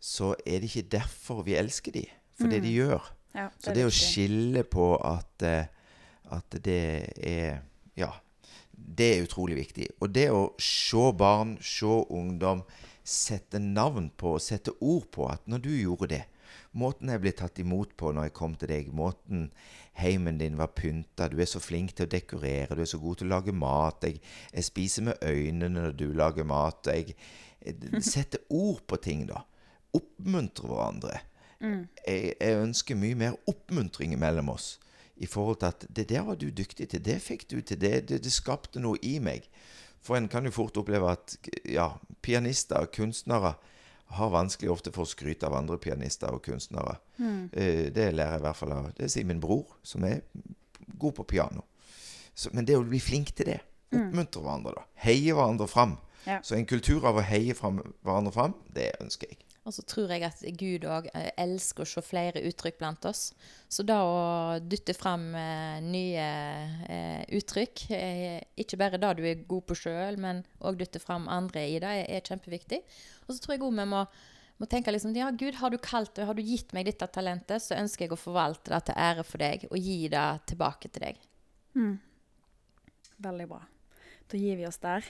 så 0.00 0.32
er 0.46 0.62
det 0.62 0.70
ikke 0.70 0.88
derfor 0.96 1.44
vi 1.44 1.58
elsker 1.58 1.94
de. 1.98 2.06
For 2.38 2.50
det 2.50 2.64
de 2.64 2.72
gjør. 2.74 3.12
Ja, 3.34 3.48
Så 3.58 3.74
det 3.74 3.84
å 3.86 3.92
skille 3.94 4.62
på 4.66 4.94
at, 5.02 5.42
eh, 5.42 5.66
at 6.32 6.56
det 6.64 6.82
er 7.18 7.62
Ja. 7.98 8.10
Det 8.76 9.10
er 9.12 9.24
utrolig 9.24 9.56
viktig. 9.58 9.88
Og 10.00 10.12
det 10.14 10.28
å 10.34 10.52
se 10.62 11.08
barn, 11.18 11.56
se 11.62 11.90
ungdom, 12.14 12.64
sette 13.04 13.60
navn 13.60 14.08
på, 14.16 14.38
sette 14.40 14.72
ord 14.80 15.10
på 15.12 15.28
at 15.28 15.44
når 15.50 15.66
du 15.66 15.72
gjorde 15.76 16.08
det 16.14 16.22
Måten 16.74 17.10
jeg 17.12 17.22
ble 17.22 17.30
tatt 17.38 17.58
imot 17.62 17.92
på 17.98 18.10
når 18.10 18.28
jeg 18.28 18.34
kom 18.34 18.54
til 18.58 18.70
deg, 18.72 18.90
måten 18.94 19.46
heimen 20.00 20.40
din 20.40 20.56
var 20.58 20.72
pynta 20.74 21.28
Du 21.30 21.38
er 21.38 21.46
så 21.50 21.62
flink 21.62 21.94
til 21.94 22.08
å 22.08 22.10
dekorere, 22.10 22.74
du 22.74 22.82
er 22.82 22.90
så 22.90 22.98
god 23.02 23.20
til 23.20 23.28
å 23.28 23.36
lage 23.36 23.54
mat. 23.54 24.02
Jeg, 24.02 24.18
jeg 24.50 24.66
spiser 24.66 25.06
med 25.08 25.22
øynene 25.22 25.70
når 25.76 25.94
du 26.00 26.08
lager 26.18 26.46
mat. 26.50 26.90
Jeg, 26.90 27.14
jeg 27.62 28.02
setter 28.02 28.42
ord 28.50 28.82
på 28.90 28.98
ting, 29.02 29.22
da. 29.30 29.44
Oppmuntrer 29.94 30.70
hverandre. 30.70 31.20
Jeg, 31.62 32.34
jeg 32.40 32.58
ønsker 32.64 32.98
mye 32.98 33.20
mer 33.22 33.38
oppmuntring 33.50 34.18
mellom 34.18 34.50
oss. 34.56 34.74
I 35.16 35.26
forhold 35.30 35.60
til 35.62 35.70
at 35.70 35.86
det 35.88 36.08
der 36.10 36.24
var 36.26 36.38
du 36.40 36.48
dyktig 36.50 36.88
til, 36.90 37.02
det 37.04 37.20
fikk 37.22 37.46
du 37.50 37.60
til, 37.60 37.78
det, 37.80 38.08
det, 38.08 38.22
det 38.24 38.32
skapte 38.32 38.82
noe 38.82 38.98
i 39.02 39.18
meg. 39.22 39.46
For 40.04 40.18
en 40.18 40.28
kan 40.28 40.44
jo 40.44 40.52
fort 40.52 40.76
oppleve 40.76 41.12
at 41.12 41.36
ja, 41.70 41.92
pianister, 42.22 42.88
kunstnere, 42.92 43.54
har 44.14 44.30
vanskelig 44.30 44.70
ofte 44.70 44.92
for 44.92 45.06
å 45.06 45.10
skryte 45.10 45.46
av 45.48 45.56
andre 45.56 45.78
pianister 45.80 46.34
og 46.34 46.42
kunstnere. 46.44 46.98
Mm. 47.16 47.48
det 47.50 48.10
lærer 48.12 48.34
jeg 48.36 48.42
i 48.42 48.44
hvert 48.44 48.58
fall 48.58 48.74
av 48.74 48.90
Det 48.98 49.08
sier 49.10 49.26
min 49.26 49.40
bror, 49.40 49.78
som 49.82 50.04
er 50.04 50.20
god 50.98 51.16
på 51.16 51.24
piano. 51.34 51.64
Så, 52.34 52.50
men 52.52 52.66
det 52.66 52.76
å 52.76 52.84
bli 52.84 53.00
flink 53.00 53.32
til 53.34 53.48
det, 53.52 53.60
oppmuntre 53.94 54.42
hverandre, 54.42 54.74
da. 54.76 54.84
Heie 55.06 55.34
hverandre 55.34 55.68
fram. 55.70 55.96
Ja. 56.26 56.40
Så 56.42 56.56
en 56.56 56.66
kultur 56.68 57.06
av 57.08 57.18
å 57.20 57.24
heie 57.24 57.54
fram, 57.56 57.80
hverandre 58.04 58.32
fram, 58.34 58.54
det 58.74 58.90
ønsker 59.00 59.30
jeg. 59.30 59.40
Og 59.64 59.72
så 59.72 59.82
tror 59.88 60.10
jeg 60.12 60.24
at 60.26 60.42
Gud 60.60 60.84
òg 60.92 61.06
elsker 61.40 61.86
å 61.86 61.88
se 61.88 62.02
flere 62.04 62.42
uttrykk 62.44 62.76
blant 62.82 63.06
oss. 63.08 63.30
Så 63.72 63.84
da 63.86 63.96
å 64.04 64.18
dytte 64.60 64.92
fram 64.96 65.30
eh, 65.40 65.78
nye 65.80 66.26
eh, 66.84 67.22
uttrykk, 67.38 67.86
eh, 67.96 68.42
ikke 68.60 68.78
bare 68.80 69.00
det 69.00 69.14
du 69.16 69.24
er 69.24 69.46
god 69.48 69.64
på 69.70 69.78
sjøl, 69.80 70.20
men 70.20 70.44
òg 70.60 70.76
dytte 70.82 71.00
fram 71.00 71.30
andre 71.32 71.64
i 71.70 71.80
det, 71.80 71.96
er, 72.04 72.28
kjempeviktig. 72.28 72.82
Og 73.24 73.32
så 73.32 73.40
tror 73.40 73.56
jeg 73.56 73.64
òg 73.64 73.72
vi 73.80 73.88
må, 73.88 74.04
må 74.60 74.68
tenke 74.68 74.92
liksom 74.92 75.16
Ja, 75.16 75.32
Gud, 75.32 75.56
har 75.56 75.72
du 75.72 75.80
kalt 75.80 76.20
har 76.20 76.36
du 76.36 76.44
gitt 76.44 76.76
meg 76.76 76.90
dette 76.90 77.08
talentet, 77.08 77.64
så 77.64 77.80
ønsker 77.80 78.04
jeg 78.04 78.18
å 78.18 78.20
forvalte 78.20 78.74
det 78.74 78.84
til 78.90 79.00
ære 79.08 79.24
for 79.24 79.46
deg, 79.46 79.68
og 79.70 79.80
gi 79.80 80.00
det 80.12 80.30
tilbake 80.52 80.92
til 80.92 81.08
deg. 81.08 81.28
Veldig 83.24 83.48
bra. 83.48 83.64
Da 84.28 84.40
gir 84.40 84.60
vi 84.60 84.68
oss 84.68 84.82
der. 84.84 85.08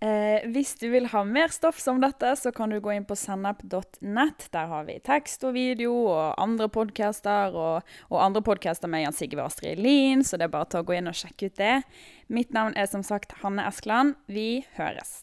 Eh, 0.00 0.44
hvis 0.52 0.74
du 0.76 0.90
vil 0.92 1.06
ha 1.08 1.22
mer 1.24 1.48
stoff 1.54 1.78
som 1.80 2.02
dette, 2.02 2.34
så 2.36 2.52
kan 2.52 2.72
du 2.72 2.76
gå 2.84 2.92
inn 2.92 3.06
på 3.08 3.16
sennep.nett. 3.16 4.48
Der 4.52 4.72
har 4.72 4.84
vi 4.88 4.98
tekst 5.04 5.46
og 5.48 5.56
video 5.56 5.94
og 6.10 6.34
andre 6.42 6.68
podcaster, 6.72 7.56
og, 7.56 7.94
og 8.10 8.20
andre 8.20 8.44
podcaster 8.44 8.92
med 8.92 9.06
Jan 9.06 9.16
Sigve 9.16 9.40
og 9.40 9.52
Astrid 9.52 9.80
Lien, 9.80 10.24
så 10.24 10.36
det 10.36 10.50
er 10.50 10.56
bare 10.56 10.82
å 10.82 10.86
gå 10.86 10.98
inn 10.98 11.08
og 11.08 11.16
sjekke 11.16 11.48
ut 11.48 11.56
det. 11.62 11.78
Mitt 12.28 12.52
navn 12.56 12.76
er 12.76 12.90
som 12.90 13.06
sagt 13.06 13.38
Hanne 13.40 13.64
Eskeland. 13.70 14.18
Vi 14.28 14.66
høres. 14.76 15.22